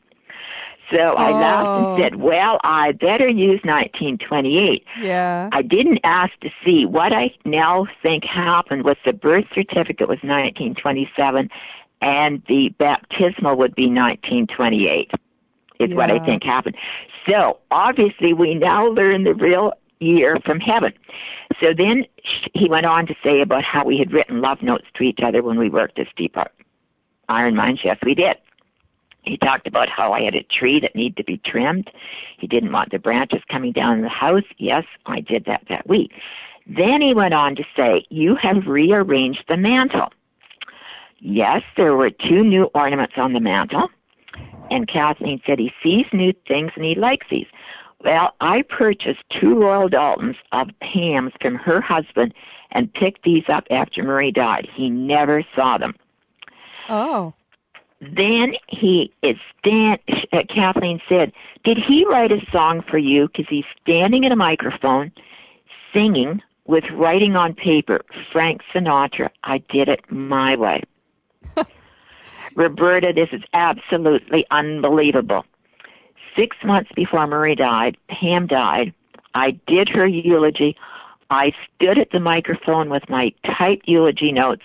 [0.94, 1.32] So I Oh.
[1.32, 1.98] laughed and oh.
[2.02, 4.84] said, well, I better use 1928.
[5.02, 5.48] Yeah.
[5.52, 6.86] I didn't ask to see.
[6.86, 11.50] What I now think happened was the birth certificate was 1927
[12.00, 15.10] and the baptismal would be 1928.
[15.80, 16.76] is what I think happened.
[17.30, 20.92] So obviously we now learn the real year from heaven.
[21.60, 24.86] So then sh- he went on to say about how we had written love notes
[24.94, 26.50] to each other when we worked as deep Ar-
[27.28, 27.80] iron mines.
[27.84, 28.36] Yes, we did.
[29.22, 31.90] He talked about how I had a tree that needed to be trimmed.
[32.38, 34.44] He didn't want the branches coming down in the house.
[34.56, 36.12] Yes, I did that that week.
[36.66, 40.12] Then he went on to say, you have rearranged the mantle.
[41.20, 43.88] Yes, there were two new ornaments on the mantle.
[44.70, 47.46] And Kathleen said he sees new things and he likes these.
[48.04, 52.32] Well, I purchased two Royal Doultons of Pam's from her husband
[52.70, 54.68] and picked these up after Murray died.
[54.76, 55.94] He never saw them.
[56.88, 57.34] Oh.
[58.00, 59.98] Then he is stand.
[60.32, 61.32] Uh, Kathleen said,
[61.64, 63.28] "Did he write a song for you?
[63.28, 65.10] Because he's standing at a microphone,
[65.92, 68.02] singing with writing on paper.
[68.32, 69.30] Frank Sinatra.
[69.42, 70.82] I did it my way."
[72.54, 75.44] Roberta, this is absolutely unbelievable.
[76.36, 78.94] Six months before Murray died, Pam died.
[79.34, 80.76] I did her eulogy.
[81.30, 84.62] I stood at the microphone with my typed eulogy notes.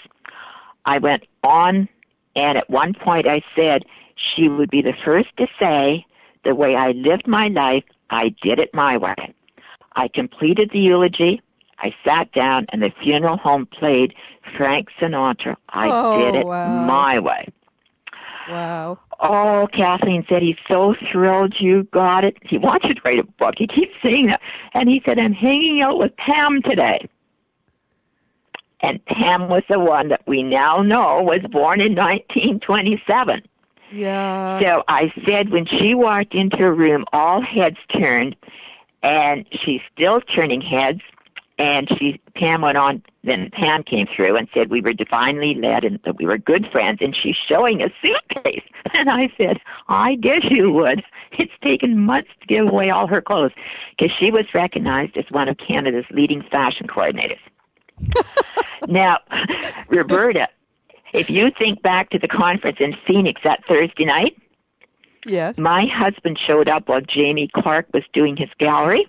[0.86, 1.90] I went on
[2.36, 3.84] and at one point I said
[4.16, 6.06] she would be the first to say,
[6.44, 9.16] the way I lived my life, I did it my way.
[9.96, 11.42] I completed the eulogy.
[11.80, 14.14] I sat down and the funeral home played
[14.58, 15.56] Frank Sinatra.
[15.70, 16.86] I Oh, did it wow.
[16.86, 17.48] my way.
[18.50, 19.00] Wow.
[19.20, 22.38] Oh, Kathleen said he's so thrilled you got it.
[22.44, 23.56] He wants you to write a book.
[23.58, 24.42] He keeps saying that.
[24.74, 27.08] And he said, I'm hanging out with Pam today.
[28.84, 33.42] And Pam was the one that we now know was born in 1927.
[33.94, 34.60] Yeah.
[34.60, 38.36] So I said when she walked into a room, all heads turned,
[39.02, 41.00] and she's still turning heads.
[41.58, 43.04] And she, Pam went on.
[43.24, 46.66] Then Pam came through and said we were divinely led and that we were good
[46.72, 46.98] friends.
[47.00, 48.64] And she's showing a suitcase.
[48.96, 51.04] And I said, I guess you would.
[51.40, 53.54] It's taken months to give away all her clothes
[53.90, 57.40] because she was recognized as one of Canada's leading fashion coordinators.
[58.88, 59.18] Now,
[59.88, 60.48] Roberta,
[61.14, 64.36] if you think back to the conference in Phoenix that Thursday night,
[65.26, 65.58] yes.
[65.58, 69.08] my husband showed up while Jamie Clark was doing his gallery,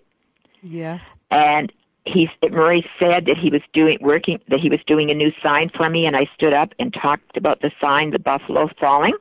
[0.62, 1.16] yes.
[1.30, 1.72] and
[2.06, 5.70] he Murray said that he was doing working that he was doing a new sign
[5.74, 9.14] for me, and I stood up and talked about the sign, the buffalo falling,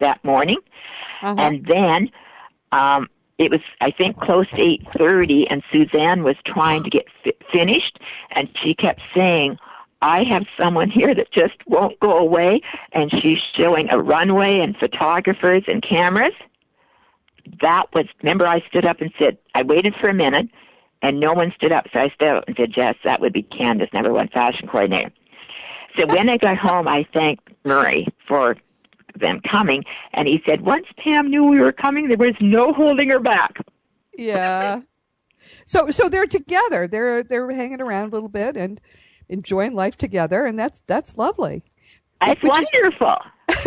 [0.00, 0.58] that morning,
[1.22, 1.36] Uh-huh.
[1.38, 2.10] and then
[2.72, 7.06] um, it was I think close to eight thirty, and Suzanne was trying to get
[7.22, 7.98] fi- finished,
[8.30, 9.58] and she kept saying.
[10.02, 12.60] I have someone here that just won't go away,
[12.92, 16.34] and she's showing a runway and photographers and cameras.
[17.62, 20.50] That was, remember I stood up and said, I waited for a minute,
[21.00, 23.44] and no one stood up, so I stood up and said, Jess, that would be
[23.44, 25.10] Candace, number one fashion coordinator.
[25.96, 28.58] So when I got home, I thanked Murray for
[29.20, 33.10] them coming, and he said, once Pam knew we were coming, there was no holding
[33.10, 33.56] her back.
[34.16, 34.80] Yeah.
[35.66, 36.86] So so they're together.
[36.88, 38.80] They're they're hanging around a little bit and
[39.28, 41.62] enjoying life together, and that's that's lovely.
[42.22, 43.16] It's Which is- wonderful.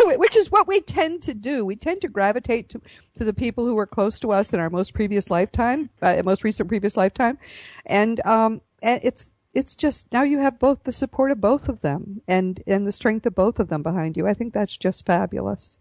[0.18, 1.64] Which is what we tend to do.
[1.64, 2.80] We tend to gravitate to,
[3.14, 6.42] to the people who were close to us in our most previous lifetime, uh, most
[6.42, 7.38] recent previous lifetime,
[7.86, 11.80] and um, and it's it's just now you have both the support of both of
[11.80, 14.26] them and and the strength of both of them behind you.
[14.26, 15.78] I think that's just fabulous.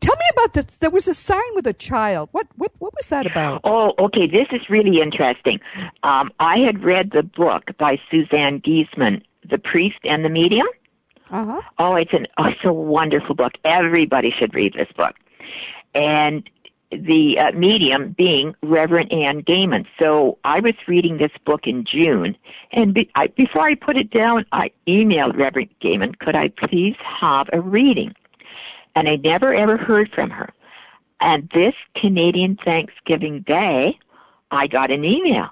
[0.00, 0.76] Tell me about this.
[0.76, 2.28] There was a sign with a child.
[2.32, 3.62] What what what was that about?
[3.64, 4.26] Oh, okay.
[4.26, 5.60] This is really interesting.
[6.02, 10.66] Um, I had read the book by Suzanne Giesemann, The Priest and the Medium.
[11.30, 11.60] Uh huh.
[11.78, 13.52] Oh, it's an oh, it's a wonderful book.
[13.64, 15.14] Everybody should read this book.
[15.94, 16.48] And
[16.92, 19.86] the uh, medium being Reverend Anne Gehman.
[19.98, 22.36] So I was reading this book in June,
[22.72, 26.96] and be, I, before I put it down, I emailed Reverend Gaiman, could I please
[27.20, 28.14] have a reading?
[28.94, 30.50] And I never ever heard from her.
[31.20, 33.98] And this Canadian Thanksgiving Day,
[34.50, 35.48] I got an email.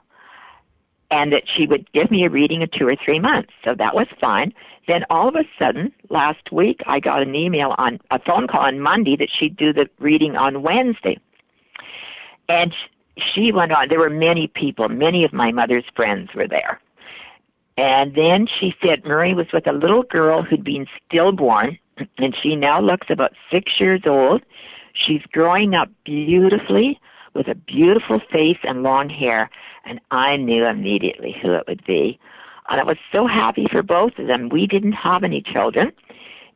[1.12, 3.50] And that she would give me a reading in two or three months.
[3.64, 4.53] So that was fine.
[4.87, 8.62] Then all of a sudden, last week, I got an email on a phone call
[8.62, 11.18] on Monday that she'd do the reading on Wednesday.
[12.50, 12.74] And
[13.32, 13.88] she went on.
[13.88, 14.88] There were many people.
[14.88, 16.80] Many of my mother's friends were there.
[17.76, 21.78] And then she said Murray was with a little girl who'd been stillborn,
[22.18, 24.42] and she now looks about six years old.
[24.94, 27.00] She's growing up beautifully
[27.34, 29.48] with a beautiful face and long hair,
[29.84, 32.18] and I knew immediately who it would be.
[32.68, 34.48] And I was so happy for both of them.
[34.48, 35.92] We didn't have any children,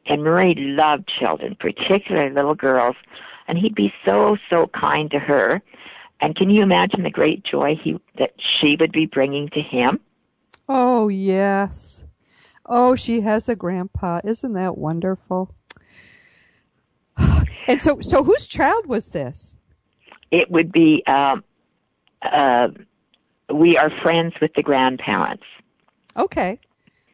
[0.06, 2.96] and Murray loved children, particularly little girls,
[3.48, 5.62] and he'd be so, so kind to her.
[6.20, 10.00] And can you imagine the great joy he that she would be bringing to him?
[10.68, 12.04] Oh yes.
[12.66, 14.20] Oh, she has a grandpa.
[14.24, 15.54] Isn't that wonderful?
[17.66, 19.56] And so, so whose child was this?
[20.34, 21.44] it would be um,
[22.22, 22.68] uh,
[23.52, 25.44] we are friends with the grandparents.
[26.16, 26.58] Okay.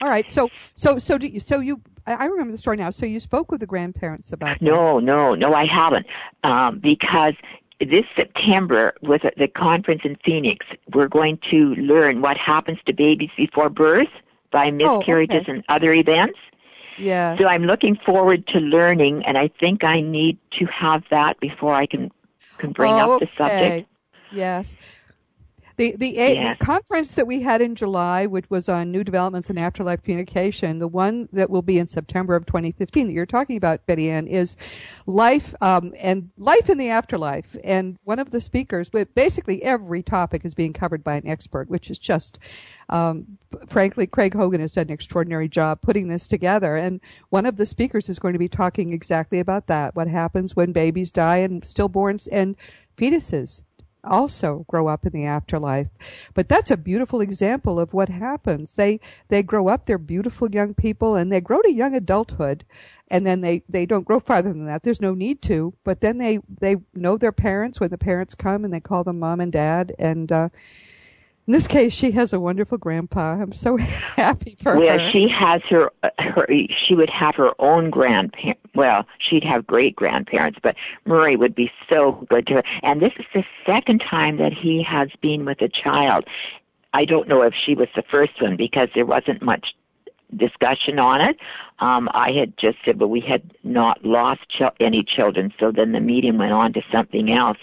[0.00, 0.28] All right.
[0.28, 2.90] So so so do you, so you I remember the story now.
[2.90, 5.04] So you spoke with the grandparents about No, this.
[5.04, 6.06] no, no, I haven't.
[6.44, 7.34] Um, because
[7.80, 10.66] this September was at the conference in Phoenix.
[10.92, 14.08] We're going to learn what happens to babies before birth
[14.50, 15.52] by miscarriages okay.
[15.52, 16.38] and other events.
[16.98, 17.38] Yeah.
[17.38, 21.72] So I'm looking forward to learning, and I think I need to have that before
[21.72, 22.10] I can
[22.58, 23.88] can bring oh, up the subject.
[24.32, 24.76] Yes.
[25.80, 26.58] The the, Yes.
[26.58, 30.78] the conference that we had in July, which was on new developments in afterlife communication,
[30.78, 34.26] the one that will be in September of 2015 that you're talking about, Betty Anne,
[34.26, 34.58] is
[35.06, 37.56] life um, and life in the afterlife.
[37.64, 41.70] And one of the speakers, but basically every topic is being covered by an expert,
[41.70, 42.38] which is just
[42.90, 46.76] um, frankly, Craig Hogan has done an extraordinary job putting this together.
[46.76, 50.54] And one of the speakers is going to be talking exactly about that: what happens
[50.54, 52.54] when babies die and stillborns and
[52.98, 53.62] fetuses
[54.04, 55.88] also grow up in the afterlife.
[56.34, 58.74] But that's a beautiful example of what happens.
[58.74, 62.64] They they grow up, they're beautiful young people, and they grow to young adulthood,
[63.08, 64.82] and then they they don't grow farther than that.
[64.82, 65.74] There's no need to.
[65.84, 69.18] But then they they know their parents when the parents come, and they call them
[69.18, 69.94] mom and dad.
[69.98, 70.48] And uh,
[71.50, 73.32] in this case, she has a wonderful grandpa.
[73.32, 74.96] I'm so happy for Well, her.
[74.98, 76.46] Well, she has her, her,
[76.86, 78.60] she would have her own grandparents.
[78.76, 82.62] Well, she'd have great grandparents, but Murray would be so good to her.
[82.84, 86.24] And this is the second time that he has been with a child.
[86.92, 89.74] I don't know if she was the first one because there wasn't much
[90.36, 91.36] discussion on it.
[91.80, 95.90] Um, I had just said, but we had not lost ch- any children, so then
[95.90, 97.58] the meeting went on to something else.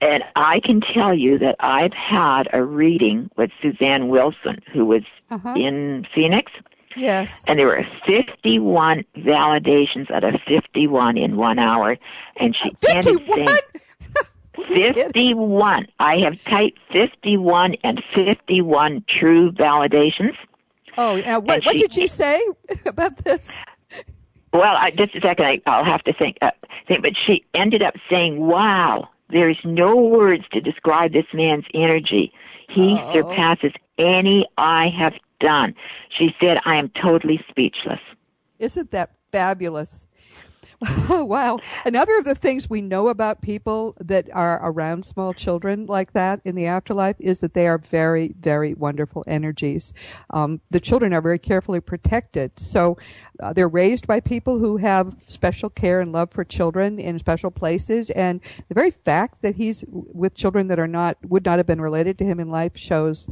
[0.00, 5.02] And I can tell you that I've had a reading with Suzanne Wilson, who was
[5.30, 5.54] Uh-huh.
[5.56, 6.52] in Phoenix,
[6.96, 7.42] yes.
[7.46, 11.96] and there were 51 validations out of 51 in one hour,
[12.38, 13.46] and she ended 51?
[14.68, 15.86] saying 51.
[15.98, 20.34] I have typed 51 and 51 true validations.
[20.96, 21.38] Oh, yeah.
[21.38, 22.40] what, what she- did she say
[22.86, 23.58] about this?
[24.52, 26.52] Well, I, just a second, I, I'll have to think, uh,
[26.86, 27.02] think.
[27.02, 32.32] But she ended up saying, "Wow, there's no words to describe this man's energy.
[32.70, 33.12] He Oh.
[33.12, 35.74] surpasses any I have done."
[36.18, 38.00] She said, "I am totally speechless."
[38.58, 40.06] Isn't that fabulous?
[40.82, 41.58] Oh, wow.
[41.84, 46.40] Another of the things we know about people that are around small children like that
[46.44, 49.92] in the afterlife is that they are very, very wonderful energies.
[50.30, 52.52] Um, the children are very carefully protected.
[52.58, 52.96] So
[53.42, 57.50] uh, they're raised by people who have special care and love for children in special
[57.50, 58.10] places.
[58.10, 61.80] And the very fact that he's with children that are not, would not have been
[61.80, 63.28] related to him in life shows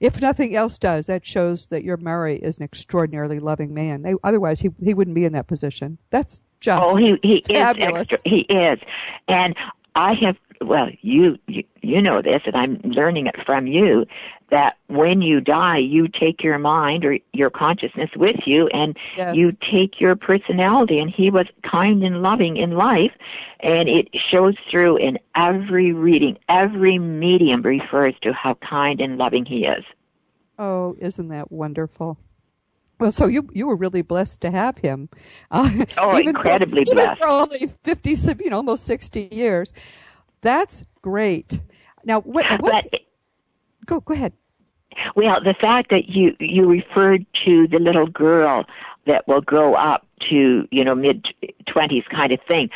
[0.00, 4.02] if nothing else does, that shows that your Murray is an extraordinarily loving man.
[4.02, 5.96] They, otherwise, he he wouldn't be in that position.
[6.10, 8.08] That's just Oh, he he fabulous.
[8.08, 8.18] is extra.
[8.30, 8.78] He is,
[9.28, 9.54] and
[9.94, 10.36] I have.
[10.60, 14.06] Well, you, you you know this, and I'm learning it from you.
[14.50, 19.36] That when you die, you take your mind or your consciousness with you, and Yes.
[19.36, 21.00] you take your personality.
[21.00, 23.12] And he was kind and loving in life,
[23.60, 26.38] and it shows through in every reading.
[26.48, 29.84] Every medium refers to how kind and loving he is.
[30.58, 32.16] Oh, isn't that wonderful?
[33.00, 35.08] Well, so you you were really blessed to have him.
[35.50, 37.20] Uh, Oh, even incredibly for, Even blessed.
[37.20, 39.72] for only fifty, you know, almost sixty years.
[40.40, 41.60] That's great.
[42.04, 42.46] Now, what?
[42.60, 42.86] what
[43.86, 44.32] go go ahead.
[45.16, 48.64] Well, the fact that you you referred to the little girl
[49.06, 51.26] that will grow up to you know mid
[51.66, 52.70] twenties kind of thing.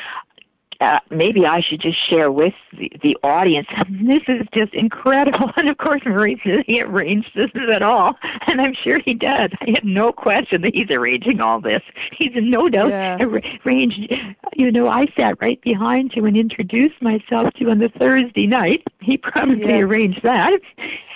[0.81, 3.67] Uh, maybe I should just share with the, the audience.
[4.09, 8.73] This is just incredible, and of course, Murray's he arranged this at all, and I'm
[8.85, 9.53] sure he did.
[9.61, 11.81] I have no question that he's arranging all this.
[12.17, 13.21] He's no doubt Yes.
[13.67, 14.15] arranged.
[14.57, 18.47] You know, I sat right behind you and introduced myself to you on the Thursday
[18.47, 18.83] night.
[19.01, 19.83] He probably Yes.
[19.83, 20.53] arranged that.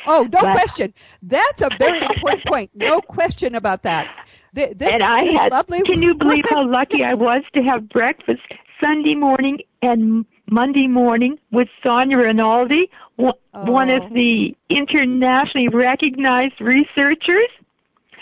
[0.07, 0.92] Oh, no But- question.
[1.22, 2.70] That's a very important point.
[2.75, 4.07] No question about that.
[4.55, 5.51] This, and I had.
[5.51, 8.42] lovely Can you believe how lucky I was to have breakfast
[8.83, 13.97] Sunday morning and Monday morning with Sonia Rinaldi, one one Oh.
[13.97, 17.49] of the internationally recognized researchers?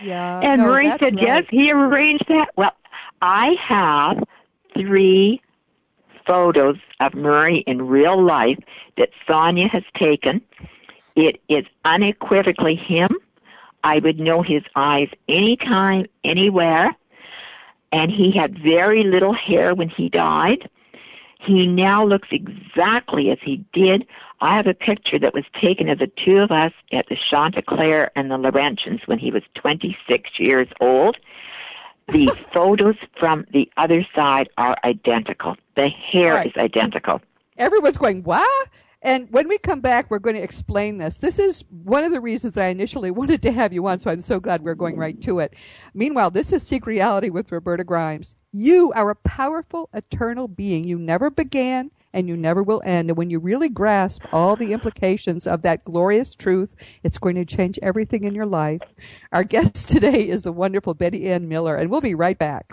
[0.03, 0.41] Yeah.
[0.43, 1.23] and no, Marie said, right.
[1.27, 2.49] yes, he arranged that.
[2.57, 2.73] Well,
[3.21, 4.23] I have
[4.75, 5.43] three
[6.27, 8.59] photos of Murray in real life
[8.97, 10.41] that Sonia has taken.
[11.17, 13.09] It is unequivocally him.
[13.85, 16.95] I would know his eyes anytime, anywhere.
[17.93, 20.69] And he had very little hair when he died.
[21.41, 24.07] He now looks exactly as he did.
[24.41, 28.11] I have a picture that was taken of the two of us at the Chanticleer
[28.15, 31.17] and the Laurentians when he was 26 years old.
[32.09, 35.57] The photos from the other side are identical.
[35.77, 36.47] The hair Right.
[36.47, 37.21] is identical.
[37.57, 38.69] everyone's going, what?
[39.03, 41.17] And when we come back, we're going to explain this.
[41.17, 44.11] This is one of the reasons that I initially wanted to have you on, so
[44.11, 45.55] I'm so glad we're going right to it.
[45.95, 48.35] Meanwhile, this is Seek Reality with Roberta Grimes.
[48.53, 50.85] You are a powerful, eternal being.
[50.85, 53.09] You never began and you never will end.
[53.09, 57.45] And when you really grasp all the implications of that glorious truth, it's going to
[57.45, 58.83] change everything in your life.
[59.33, 62.67] Our guest today is the wonderful Betty Anne Millar, and we'll be right back.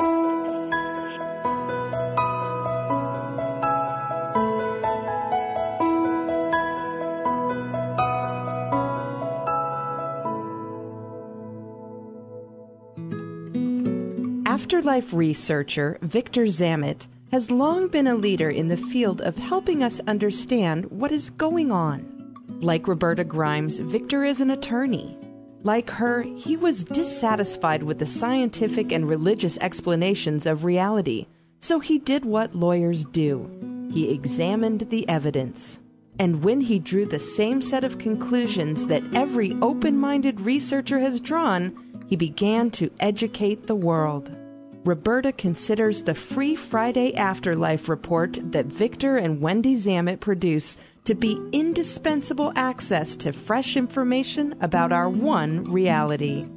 [14.68, 20.01] Afterlife researcher Victor Zammit has long been a leader in the field of helping us
[20.07, 22.36] understand what is going on.
[22.59, 25.18] Like Roberta Grimes, Victor is an attorney.
[25.63, 31.28] Like her, he was dissatisfied with the scientific and religious explanations of reality,
[31.61, 33.49] so he did what lawyers do
[33.93, 35.80] he examined the evidence.
[36.20, 41.22] And when he drew the same set of conclusions that every open minded researcher has
[41.22, 41.74] drawn,
[42.09, 44.36] he began to educate the world.
[44.88, 51.38] Roberta considers the free Friday Afterlife report that Victor and Wendy Zammit produce to be
[51.51, 56.47] indispensable access to fresh information about our one reality.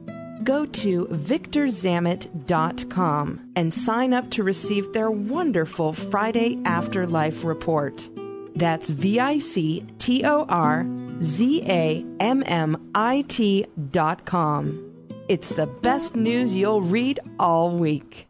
[0.44, 8.08] Go to victorzammit.com and sign up to receive their wonderful Friday Afterlife report.
[8.54, 10.86] That's V I C T O R
[11.20, 14.89] Z A M M I T dot com.
[15.30, 18.26] It's the best news you'll read all week.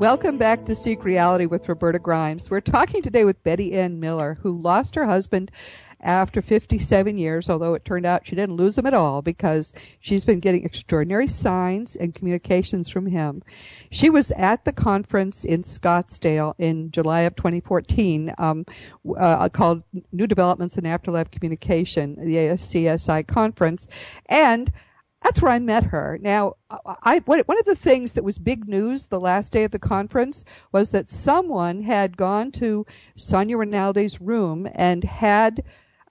[0.00, 2.50] Welcome back to Seek Reality with Roberta Grimes.
[2.50, 5.50] We're talking today with Betty Anne Millar, who lost her husband
[6.02, 10.24] after 57 years, although it turned out she didn't lose him at all because she's
[10.24, 13.42] been getting extraordinary signs and communications from him.
[13.90, 18.66] She was at the conference in Scottsdale in July of 2014 um,
[19.18, 19.82] uh, called
[20.12, 23.88] New Developments in Afterlife Communication, the ASCSI conference,
[24.26, 24.72] and
[25.22, 26.18] that's where I met her.
[26.20, 26.54] Now,
[27.02, 30.44] I, one of the things that was big news the last day of the conference
[30.72, 32.84] was that someone had gone to
[33.14, 35.62] Sonia Rinaldi's room and had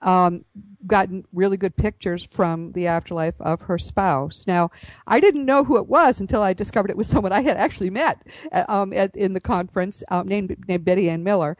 [0.02, 0.44] um,
[0.88, 4.46] gotten really good pictures from the afterlife of her spouse.
[4.48, 4.72] Now,
[5.08, 7.90] I didn't know who it was until I discovered it was someone I had actually
[7.90, 11.58] met uh, um, at, in the conference um, named, named Betty Anne Millar.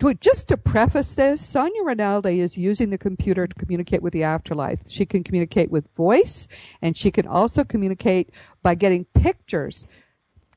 [0.00, 4.24] To, just to preface this, Sonia Rinaldi is using the computer to communicate with the
[4.24, 4.80] afterlife.
[4.86, 6.48] She can communicate with voice,
[6.82, 8.28] and she can also communicate
[8.62, 9.86] by getting pictures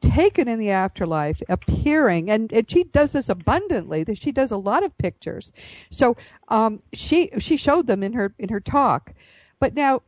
[0.01, 4.03] taken in the afterlife appearing and, and she does this abundantly.
[4.03, 5.51] That she does a lot of pictures.
[5.91, 9.13] So um, she she showed them in her in her talk.
[9.59, 10.01] But now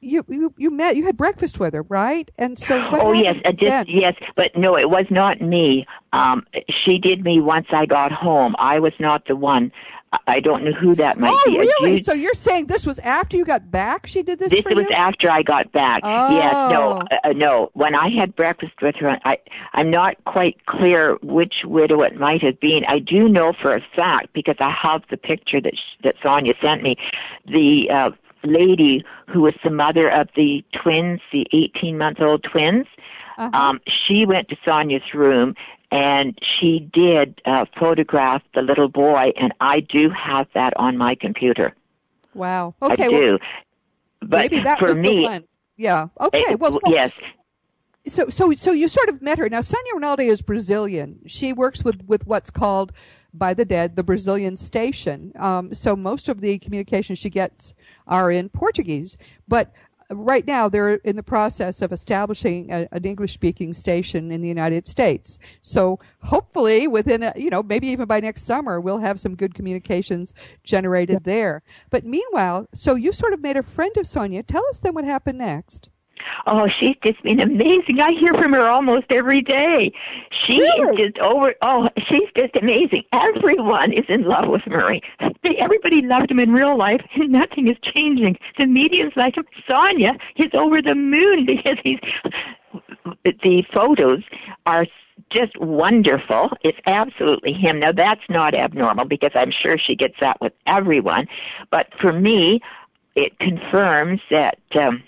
[0.00, 2.30] you, you you met you had breakfast with her right?
[2.38, 5.86] And so oh yes uh, just yes but no it was not me.
[6.12, 6.46] Um
[6.84, 8.54] she did me once i got home.
[8.58, 9.72] I was not the one
[10.26, 11.58] I don't know who that might oh, be.
[11.58, 12.02] Oh, really?
[12.02, 14.06] so you're saying this was after you got back?
[14.06, 14.50] She did this.
[14.50, 14.96] This was you?
[14.96, 16.00] after I got back.
[16.02, 16.30] Oh.
[16.30, 16.52] Yes.
[16.52, 17.02] No.
[17.24, 17.70] Uh, no.
[17.74, 19.38] When I had breakfast with her, I
[19.74, 22.84] I'm not quite clear which widow it might have been.
[22.86, 26.54] I do know for a fact because I have the picture that sh- that Sonia
[26.62, 26.96] sent me.
[27.46, 28.10] The uh,
[28.44, 32.86] lady who was the mother of the twins, the 18 month old twins.
[33.36, 33.50] Uh-huh.
[33.52, 35.54] Um, she went to Sonia's room
[35.90, 41.14] and she did uh, photograph the little boy, and I do have that on my
[41.14, 41.74] computer.
[42.34, 42.74] Wow.
[42.82, 43.04] Okay.
[43.04, 43.30] I do.
[43.30, 43.38] Well,
[44.20, 45.44] but maybe that for was me, the one.
[45.76, 46.08] Yeah.
[46.20, 46.44] Okay.
[46.50, 47.12] It, well, so, yes.
[48.06, 49.48] So, so, so you sort of met her.
[49.48, 51.20] Now, Sonia Rinaldi is Brazilian.
[51.26, 52.92] She works with, with what's called
[53.34, 55.32] by the dead, the Brazilian station.
[55.38, 57.74] Um, so most of the communications she gets
[58.06, 59.16] are in Portuguese.
[59.46, 59.72] But
[60.10, 64.48] right now they're in the process of establishing a, an English speaking station in the
[64.48, 65.38] United States.
[65.62, 69.54] So hopefully within, a, you know, maybe even by next summer, we'll have some good
[69.54, 70.34] communications
[70.64, 71.32] generated yeah.
[71.32, 71.62] there.
[71.90, 74.42] But meanwhile, so you sort of made a friend of Sonia.
[74.42, 75.90] Tell us then what happened next.
[76.46, 78.00] Oh, she's just been amazing.
[78.00, 79.92] I hear from her almost every day.
[80.46, 81.02] She really?
[81.02, 81.54] is just over.
[81.62, 83.04] Oh, she's just amazing.
[83.12, 85.02] Everyone is in love with Murray.
[85.58, 88.36] Everybody loved him in real life, and nothing is changing.
[88.58, 89.44] The media's like him.
[89.68, 91.98] Sonia is over the moon because he's.
[93.24, 94.22] The photos
[94.66, 94.84] are
[95.30, 96.50] just wonderful.
[96.62, 97.80] It's absolutely him.
[97.80, 101.26] Now that's not abnormal because I'm sure she gets that with everyone.
[101.70, 102.60] But for me,
[103.14, 105.02] it confirms that um,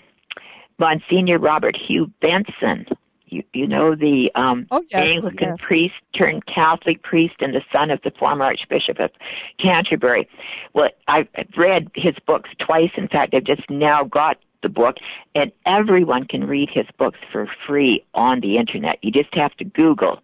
[0.81, 2.87] Monsignor Robert Hugh Benson
[3.27, 5.57] You, you know the um, oh, yes, Anglican yes.
[5.61, 9.11] priest turned Catholic priest and the son of the former Archbishop of
[9.59, 10.27] Canterbury.
[10.73, 12.89] Well, I've read his books twice.
[12.97, 14.97] In fact, I've just now got the book,
[15.35, 18.97] and everyone can read his books for free on the internet.
[19.03, 20.19] You just have to Google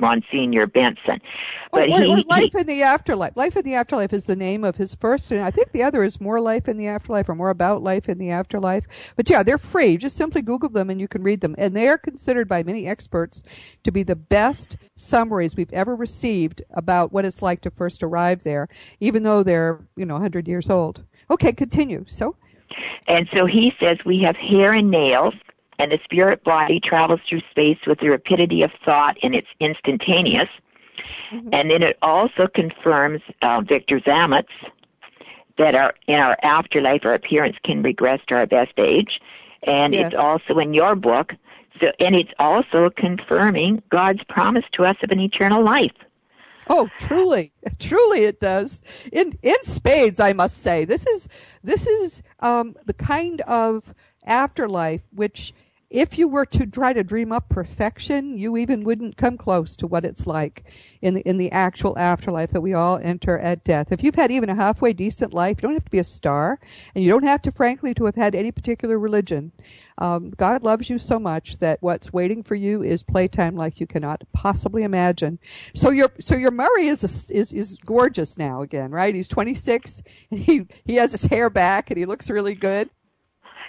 [0.00, 1.20] Monsignor Benson.
[1.72, 3.36] But he, Life he, in the Afterlife.
[3.36, 6.02] Life in the Afterlife is the name of his first, and I think the other
[6.02, 8.84] is More Life in the Afterlife or More About Life in the Afterlife.
[9.16, 9.96] But yeah, they're free.
[9.96, 11.54] Just simply Google them and you can read them.
[11.58, 13.42] And they are considered by many experts
[13.84, 18.42] to be the best summaries we've ever received about what it's like to first arrive
[18.42, 21.04] there, even though they're, you know, 100 years old.
[21.30, 22.04] Okay, continue.
[22.08, 22.36] So?
[23.06, 25.34] And so he says we have hair and nails,
[25.80, 30.48] and the spirit body travels through space with the rapidity of thought, and it's instantaneous.
[31.32, 31.48] Mm-hmm.
[31.52, 34.52] And then it also confirms uh, Victor Zammit's
[35.56, 39.20] that our in our afterlife our appearance can regress to our best age,
[39.62, 40.08] and yes.
[40.08, 41.32] it's also in your book.
[41.80, 45.96] So, and it's also confirming God's promise to us of an eternal life.
[46.68, 48.82] Oh, truly, truly, it does.
[49.12, 50.84] In in spades, I must say.
[50.84, 51.28] This is
[51.64, 53.94] this is um, the kind of
[54.26, 55.52] afterlife which,
[55.90, 59.88] if you were to try to dream up perfection, you even wouldn't come close to
[59.88, 60.64] what it's like
[61.02, 63.90] in the in the actual afterlife that we all enter at death.
[63.90, 66.60] If you've had even a halfway decent life, you don't have to be a star,
[66.94, 69.50] and you don't have to, frankly, to have had any particular religion.
[69.98, 73.86] Um, God loves you so much that what's waiting for you is playtime like you
[73.86, 75.40] cannot possibly imagine.
[75.74, 79.14] So your so your Murray is a, is is gorgeous now again, right?
[79.14, 82.88] He's 26 and he he has his hair back and he looks really good.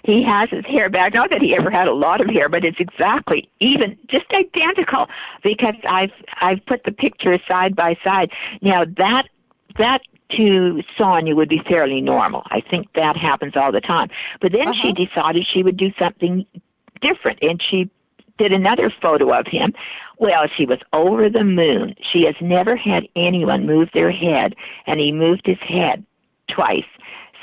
[0.04, 1.14] He has his hair back.
[1.14, 5.08] Not that he ever had a lot of hair, but it's exactly even just identical
[5.44, 8.32] because I've I've put the pictures side by side.
[8.62, 9.28] Now that
[9.78, 10.02] that
[10.38, 12.44] to Sonia would be fairly normal.
[12.46, 14.10] I think that happens all the time.
[14.40, 14.82] But then uh-huh.
[14.82, 16.46] she decided she would do something
[17.02, 17.90] different and she
[18.38, 19.74] did another photo of him.
[20.18, 21.96] Well, she was over the moon.
[22.14, 24.56] She has never had anyone move their head
[24.88, 26.06] and he moved his head
[26.50, 26.86] twice.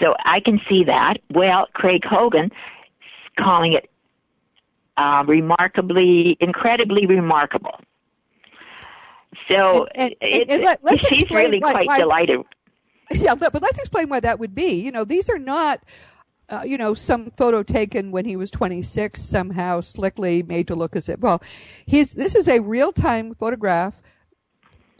[0.01, 1.18] So I can see that.
[1.30, 2.51] Well, Craig Hogan
[3.38, 3.90] calling it
[4.96, 7.80] uh, remarkably, incredibly remarkable.
[9.49, 12.40] So and, and, and let, she's really quite why, delighted.
[13.11, 14.82] Yeah, but, but let's explain why that would be.
[14.82, 15.82] You know, these are not.
[16.51, 20.96] Uh, you know, some photo taken when he was 26, somehow slickly made to look
[20.96, 21.42] as if, well,
[21.84, 24.01] he's, this is a real-time photograph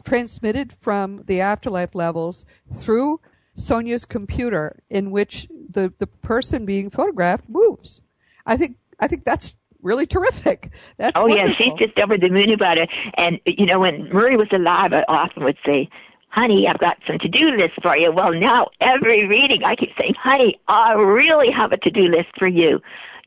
[0.05, 3.19] transmitted from the afterlife levels through
[3.59, 8.01] Sonia's computer in which the, the person being photographed moves.
[8.45, 10.71] I think, I think that's really terrific.
[10.97, 11.49] That's oh wonderful.
[11.49, 12.89] yeah, she's just over the moon about it.
[13.15, 15.89] And you know, when Murray was alive, I often would say,
[16.29, 18.11] honey, I've got some to-do list for you.
[18.11, 22.47] Well, now every reading I keep saying, honey, I really have a to-do list for
[22.47, 22.81] you.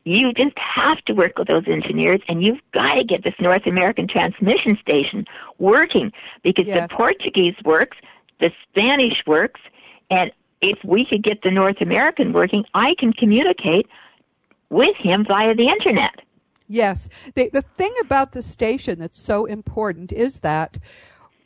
[0.05, 3.65] You just have to work with those engineers and you've got to get this North
[3.65, 5.25] American transmission station
[5.59, 6.11] working
[6.43, 6.89] because yes.
[6.89, 7.97] the Portuguese works,
[8.41, 9.61] the Spanish works,
[10.13, 13.87] and if we could get the North American working, I can communicate
[14.69, 16.21] with him via the internet.
[16.67, 17.09] Yes.
[17.35, 20.77] The, the thing about the station that's so important is that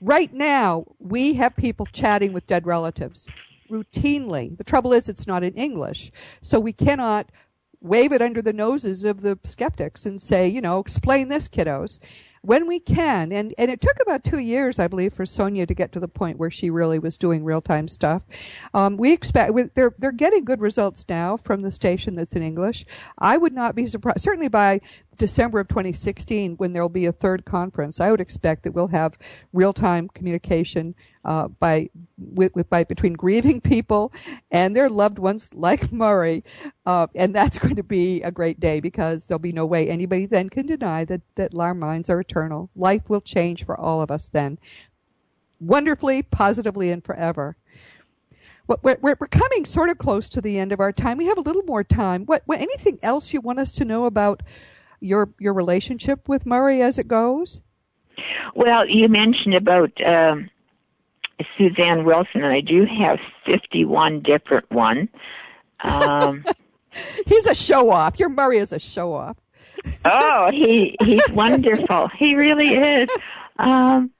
[0.01, 3.27] Right now, we have people chatting with dead relatives
[3.69, 4.55] routinely.
[4.55, 6.11] The trouble is, it's not in English.
[6.43, 7.31] So we cannot
[7.81, 11.99] wave it under the noses of the skeptics and say, you know, explain this, kiddos
[12.41, 15.73] when we can, and, and it took about two years, I believe, for Sonia to
[15.73, 18.23] get to the point where she really was doing real time stuff.
[18.73, 22.85] Um, we expect they're they're getting good results now from the station that's in English.
[23.17, 24.21] I would not be surprised.
[24.21, 24.81] Certainly by
[25.17, 28.87] December of 2016, when there will be a third conference, I would expect that we'll
[28.87, 29.17] have
[29.53, 30.95] real time communication
[31.25, 34.13] uh, by with, with, by between grieving people
[34.51, 36.43] and their loved ones like Murray,
[36.85, 40.25] uh, and that's going to be a great day because there'll be no way anybody
[40.25, 42.69] then can deny that that our minds are eternal.
[42.75, 44.57] Life will change for all of us then,
[45.59, 47.57] wonderfully, positively, and forever.
[48.67, 51.17] We're, we're, we're coming sort of close to the end of our time.
[51.17, 52.25] We have a little more time.
[52.25, 54.43] What, what anything else you want us to know about
[54.99, 57.61] your your relationship with Murray as it goes?
[58.55, 60.49] Well, you mentioned about um,
[61.57, 65.09] Suzanne Wilson, and I do have 51 different ones.
[65.83, 66.43] Um,
[67.25, 68.19] he's a show off.
[68.19, 69.37] Your Murray is a show off.
[70.05, 72.09] oh, he he's wonderful.
[72.17, 73.09] He really is.
[73.59, 74.11] Um,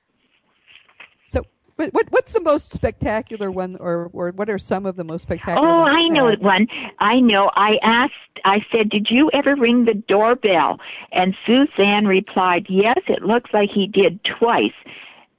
[1.78, 5.04] so, what, what what's the most spectacular one, or or what are some of the
[5.04, 5.68] most spectacular?
[5.68, 6.68] Oh, I know one.
[7.00, 7.52] I know.
[7.56, 8.14] I asked.
[8.46, 10.80] I said, "Did you ever ring the doorbell?"
[11.12, 13.00] And Suzanne replied, "Yes.
[13.08, 14.74] It looks like he did twice."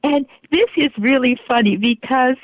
[0.03, 2.37] And this is really funny because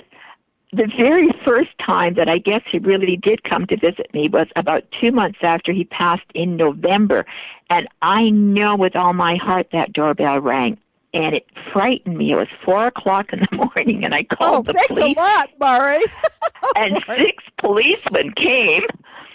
[0.73, 4.47] the very first time that I guess he really did come to visit me was
[4.57, 7.25] about two months after he passed in November.
[7.71, 10.79] And I know with all my heart that doorbell rang.
[11.15, 12.33] And it frightened me.
[12.33, 15.17] It was four o'clock in the morning, and I oh, called oh, the thanks police.
[15.17, 16.05] a lot, Mari.
[16.77, 18.83] and six policemen came,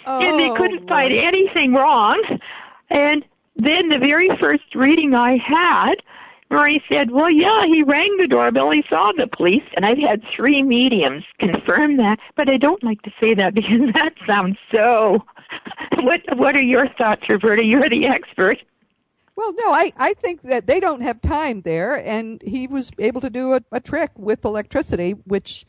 [0.06, 2.22] oh, and they oh, couldn't find anything wrong.
[2.90, 3.24] And
[3.56, 5.96] then the very first reading I had,
[6.50, 8.70] Murray said, well, yeah, he rang the doorbell.
[8.70, 9.62] He saw the police.
[9.76, 12.18] And I've had three mediums confirm that.
[12.36, 15.24] But I don't like to say that because that sounds so.
[16.00, 17.64] what, what are your thoughts, Roberta?
[17.64, 18.58] You're the expert.
[19.36, 23.20] Well, no, I, I think that they don't have time there, and he was able
[23.22, 25.66] to do a, a trick with electricity, which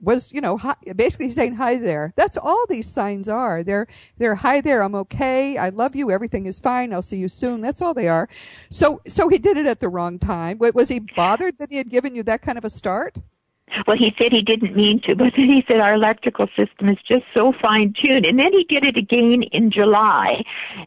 [0.00, 2.12] was, you know, hi, basically saying hi there.
[2.16, 3.62] That's all these signs are.
[3.62, 3.86] They're
[4.18, 4.82] they're hi there.
[4.82, 5.56] I'm okay.
[5.56, 6.10] I love you.
[6.10, 6.92] Everything is fine.
[6.92, 7.62] I'll see you soon.
[7.62, 8.28] That's all they are.
[8.70, 10.58] So so he did it at the wrong time.
[10.58, 13.16] Was he bothered that he had given you that kind of a start?
[13.86, 16.98] Well, he said he didn't mean to, but then he said our electrical system is
[17.10, 18.24] just so fine tuned.
[18.24, 20.42] And then he did it again in July.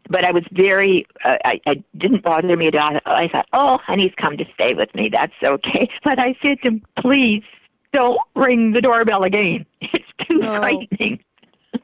[0.10, 3.00] But I was very, uh, I, I didn't bother me at all.
[3.06, 5.10] I thought, oh, and he's come to stay with me.
[5.12, 5.90] That's okay.
[6.04, 7.44] But I said to him, please
[7.94, 9.66] don't ring the doorbell again.
[9.82, 10.58] It's too No.
[10.60, 11.20] frightening.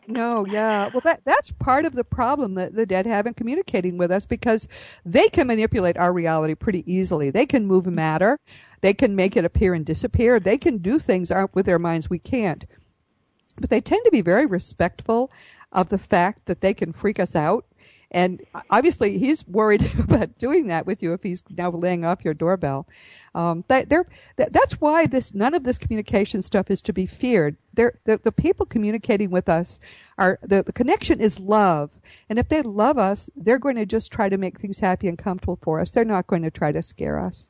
[0.08, 0.88] No, yeah.
[0.88, 4.26] Well, that that's part of the problem that the dead have in communicating with us
[4.26, 4.68] because
[5.06, 7.30] they can manipulate our reality pretty easily.
[7.32, 8.40] They can move matter,
[8.84, 10.42] they can make it appear and disappear.
[10.42, 12.66] They can do things with their minds we can't.
[13.58, 15.32] But they tend to be very respectful
[15.72, 17.66] of the fact that they can freak us out.
[18.12, 22.34] And obviously, he's worried about doing that with you if he's now laying off your
[22.34, 22.86] doorbell.
[23.34, 23.88] Um, that,
[24.36, 27.56] that's why this none of this communication stuff is to be feared.
[27.76, 29.80] The, the people communicating with us
[30.18, 31.90] are the, the connection is love,
[32.30, 35.18] and if they love us, they're going to just try to make things happy and
[35.18, 35.92] comfortable for us.
[35.92, 37.50] They're not going to try to scare us.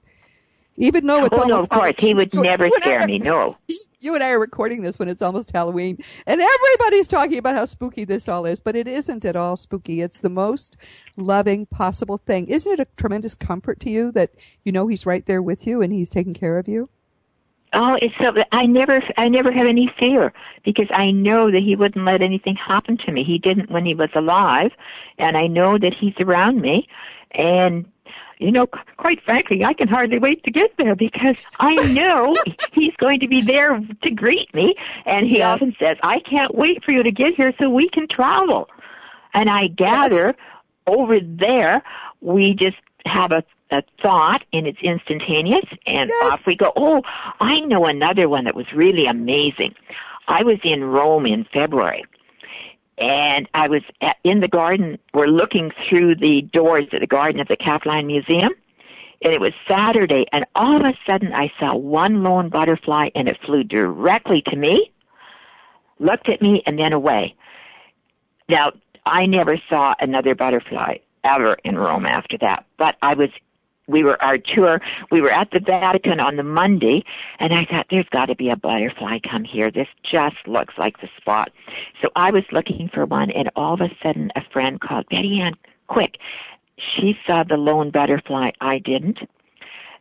[0.77, 1.93] Even though oh, it's oh, no, of course.
[1.99, 3.19] He would never and I scare me.
[3.19, 3.57] No.
[3.99, 7.65] you and I are recording this when it's almost Halloween, and everybody's talking about how
[7.65, 10.01] spooky this all is, but it isn't at all spooky.
[10.01, 10.77] It's the most
[11.15, 12.47] loving possible thing.
[12.47, 14.31] Isn't it a tremendous comfort to you that
[14.63, 16.89] you know he's right there with you and he's taking care of you?
[17.75, 18.33] Oh, it's so.
[18.51, 20.31] I never, I never have any fear
[20.63, 23.23] because I know that he wouldn't let anything happen to me.
[23.23, 24.71] He didn't when he was alive,
[25.17, 26.87] and I know that he's around me.
[27.31, 27.85] And
[28.43, 28.67] you know,
[28.97, 32.37] quite frankly, I can hardly wait to get there because I know
[32.73, 34.75] he's going to be there to greet me.
[35.05, 35.53] And he Yes.
[35.53, 38.67] often says, "I can't wait for you to get here so we can travel."
[39.33, 40.35] And I gather
[40.85, 41.81] over there,
[42.21, 46.33] we just have a, a thought and it's instantaneous and Yes.
[46.33, 46.71] off we go.
[46.75, 47.01] Oh,
[47.39, 49.73] I know another one that was really amazing.
[50.27, 52.03] I was in Rome in February
[52.97, 54.99] and I was at, in the garden.
[55.13, 58.53] We're looking through the doors of the garden of the Capitoline Museum.
[59.23, 63.29] And it was Saturday, and all of a sudden I saw one lone butterfly, and
[63.29, 64.91] it flew directly to me,
[65.97, 67.35] looked at me, and then away.
[68.49, 68.73] Now,
[69.05, 73.29] I never saw another butterfly ever in Rome after that, but I was
[73.87, 74.79] we were our tour
[75.11, 77.03] we were at the vatican on the monday
[77.39, 79.69] and i thought there's got to be a butterfly come here.
[79.71, 81.51] This just looks like the spot.
[82.01, 85.39] So i was looking for one and all of a sudden a friend called betty
[85.41, 85.55] anne
[85.87, 86.17] quick.
[86.77, 88.49] She saw the lone butterfly.
[88.59, 89.19] I didn't.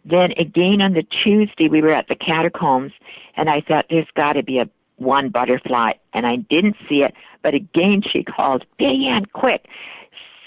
[0.04, 2.92] Then again on the tuesday we were at the catacombs
[3.36, 7.14] and i thought there's got to be a one butterfly and i didn't see it.
[7.42, 9.66] But again she called betty anne quick.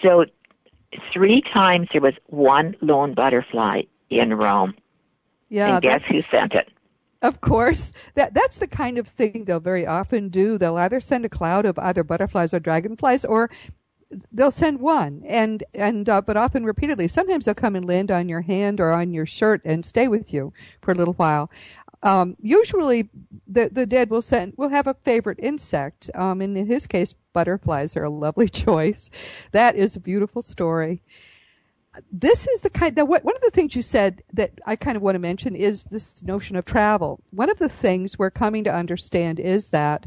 [0.02, 0.26] So
[1.12, 4.76] three times there was one lone butterfly in Rome.
[5.50, 6.70] Yeah, and guess that's, who sent it?
[7.22, 7.92] of course.
[8.16, 10.58] That that's the kind of thing they'll very often do.
[10.58, 13.50] They'll either send a cloud of either butterflies or dragonflies, or
[14.32, 17.08] they'll send one, and and uh, but often repeatedly.
[17.08, 20.34] Sometimes they'll come and land on your hand or on your shirt and stay with
[20.34, 21.50] you for a little while.
[22.06, 23.10] Um, usually,
[23.48, 26.10] the the dead will send will have a favorite insect.
[26.14, 29.10] Um, and in his case, butterflies are a lovely choice.
[29.52, 31.02] That is a beautiful story.
[32.12, 35.02] This is the kind what one of the things you said that I kind of
[35.02, 37.22] want to mention is this notion of travel.
[37.32, 40.06] One of the things we're coming to understand is that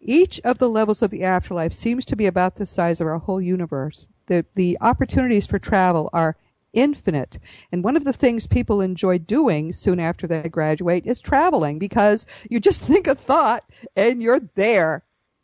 [0.00, 3.18] each of the levels of the afterlife seems to be about the size of our
[3.18, 4.08] whole universe.
[4.26, 6.36] The the opportunities for travel are
[6.72, 7.38] infinite.
[7.72, 12.26] And one of the things people enjoy doing soon after they graduate is traveling because
[12.48, 13.64] you just think a thought
[13.96, 15.02] and you're there.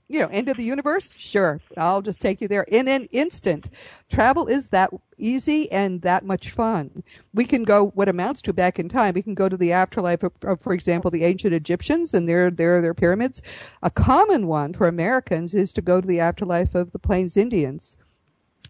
[0.08, 1.14] You know, end of the universe?
[1.16, 1.58] Sure.
[1.78, 3.70] I'll just take you there in an instant.
[4.10, 7.02] Travel is that easy and that much fun.
[7.32, 9.14] We can go what amounts to back in time.
[9.14, 12.82] We can go to the afterlife of, for example, the ancient Egyptians and their, their,
[12.82, 13.40] their pyramids.
[13.82, 17.96] A common one for Americans is to go to the afterlife of the Plains Indians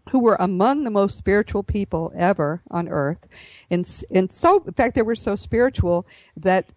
[0.09, 3.25] who were among the most spiritual people ever on earth.
[3.69, 6.05] And, and so, in fact, they were so spiritual
[6.37, 6.69] that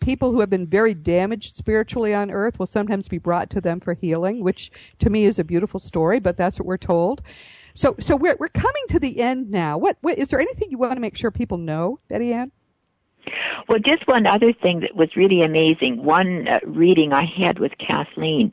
[0.00, 3.80] people who have been very damaged spiritually on earth will sometimes be brought to them
[3.80, 4.70] for healing, which
[5.00, 7.22] to me is a beautiful story, but that's what we're told.
[7.74, 9.76] So, so we're, we're coming to the end now.
[9.78, 12.52] What, what, is there anything you want to make sure people know, Betty Anne?
[13.68, 16.04] Well, just one other thing that was really amazing.
[16.04, 18.52] One uh, reading I had with Kathleen,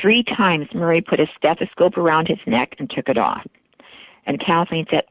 [0.00, 3.46] three times Murray put a stethoscope around his neck and took it off.
[4.26, 5.04] And Kathleen said,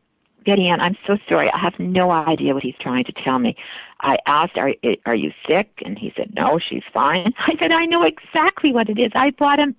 [0.46, 1.52] Betty Anne, I'm so sorry.
[1.52, 3.58] I have no idea what he's trying to tell me.
[4.00, 4.74] I asked, are,
[5.06, 5.70] are you sick?
[5.84, 7.34] And he said, no, she's fine.
[7.40, 9.12] I said, I know exactly what it is.
[9.14, 9.76] I bought him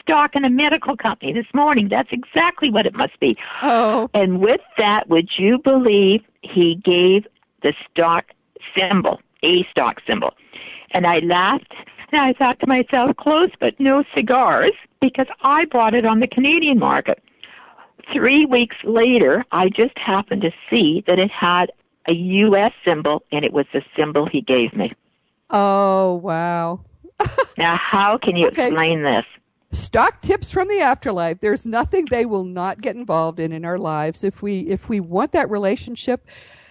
[0.00, 1.88] stock in a medical company this morning.
[1.88, 3.36] That's exactly what it must be.
[3.62, 4.08] Oh.
[4.14, 7.26] And with that, would you believe he gave
[7.62, 8.26] the stock
[8.74, 10.32] symbol, a stock symbol?
[10.92, 11.74] And I laughed
[12.12, 16.26] and I thought to myself, close but no cigars because I bought it on the
[16.26, 17.22] Canadian market
[18.12, 21.72] three weeks later, I just happened to see that it had
[22.08, 22.72] a U.S.
[22.84, 24.92] symbol, and it was the symbol he gave me.
[25.50, 26.80] Oh, wow.
[27.58, 28.66] now, how can you okay.
[28.66, 29.24] explain this?
[29.72, 31.40] Stock tips from the afterlife.
[31.40, 34.22] There's nothing they will not get involved in in our lives.
[34.22, 36.26] If we if we want that relationship,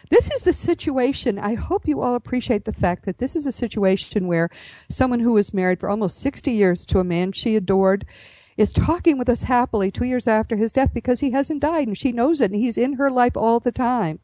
[0.09, 1.39] this is the situation.
[1.39, 4.49] I hope you all appreciate the fact that this is a situation where
[4.89, 8.05] someone who was married for almost 60 years to a man she adored
[8.57, 11.97] is talking with us happily two years after his death because he hasn't died and
[11.97, 14.19] she knows it and he's in her life all the time.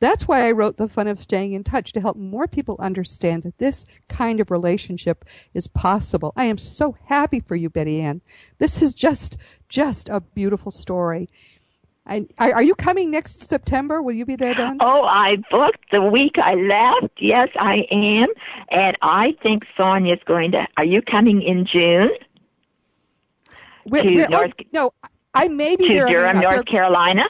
[0.00, 3.42] That's why I wrote The Fun of Staying in Touch to help more people understand
[3.44, 5.24] that this kind of relationship
[5.54, 6.32] is possible.
[6.36, 8.20] I am so happy for you, Betty Anne.
[8.58, 11.30] This is just, just a beautiful story.
[12.06, 14.02] And are you coming next September?
[14.02, 14.78] Will you be there then?
[14.80, 17.12] Oh, I booked the week I left.
[17.18, 18.28] Yes, I am.
[18.70, 20.66] And I think Sonia's going to.
[20.76, 22.10] Are you coming in June?
[23.86, 24.92] We're, to we're, oh, North, oh, no,
[25.34, 26.06] I may be to there.
[26.06, 27.24] Durham, uh, North Carolina.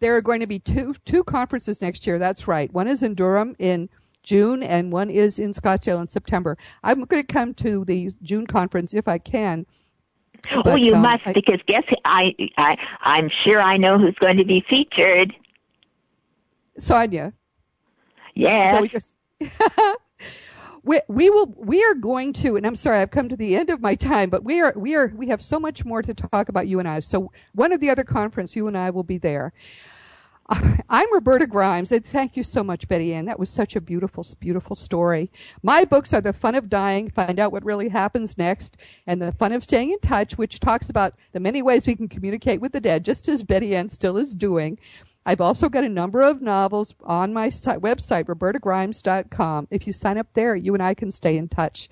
[0.00, 2.18] There are going to be two two conferences next year.
[2.18, 2.72] That's right.
[2.72, 3.88] One is in Durham in
[4.22, 6.56] June, and one is in Scottsdale in September.
[6.82, 9.66] I'm going to come to the June conference if I can.
[10.52, 13.98] Oh, but, oh, you um, must I, because guess I I I'm sure I know
[13.98, 15.34] who's going to be featured.
[16.78, 17.32] Sonia.
[18.34, 18.74] Yes.
[18.74, 19.14] So we just
[20.84, 23.70] we, we will we are going to and i'm sorry i've come to the end
[23.70, 26.48] of my time but we are we are we have so much more to talk
[26.48, 29.18] about you and i so one of the other conference you and i will be
[29.18, 29.52] there
[30.90, 33.24] I'm Roberta Grimes, and thank you so much, Betty Anne.
[33.24, 35.30] That was such a beautiful, beautiful story.
[35.62, 38.76] My books are The Fun of Dying, Find Out What Really Happens Next,
[39.06, 42.08] and The Fun of Staying in Touch, which talks about the many ways we can
[42.08, 44.78] communicate with the dead, just as Betty Anne still is doing.
[45.24, 49.68] I've also got a number of novels on my website, robertagrimes.com.
[49.70, 51.88] If you sign up there, you and I can stay in touch.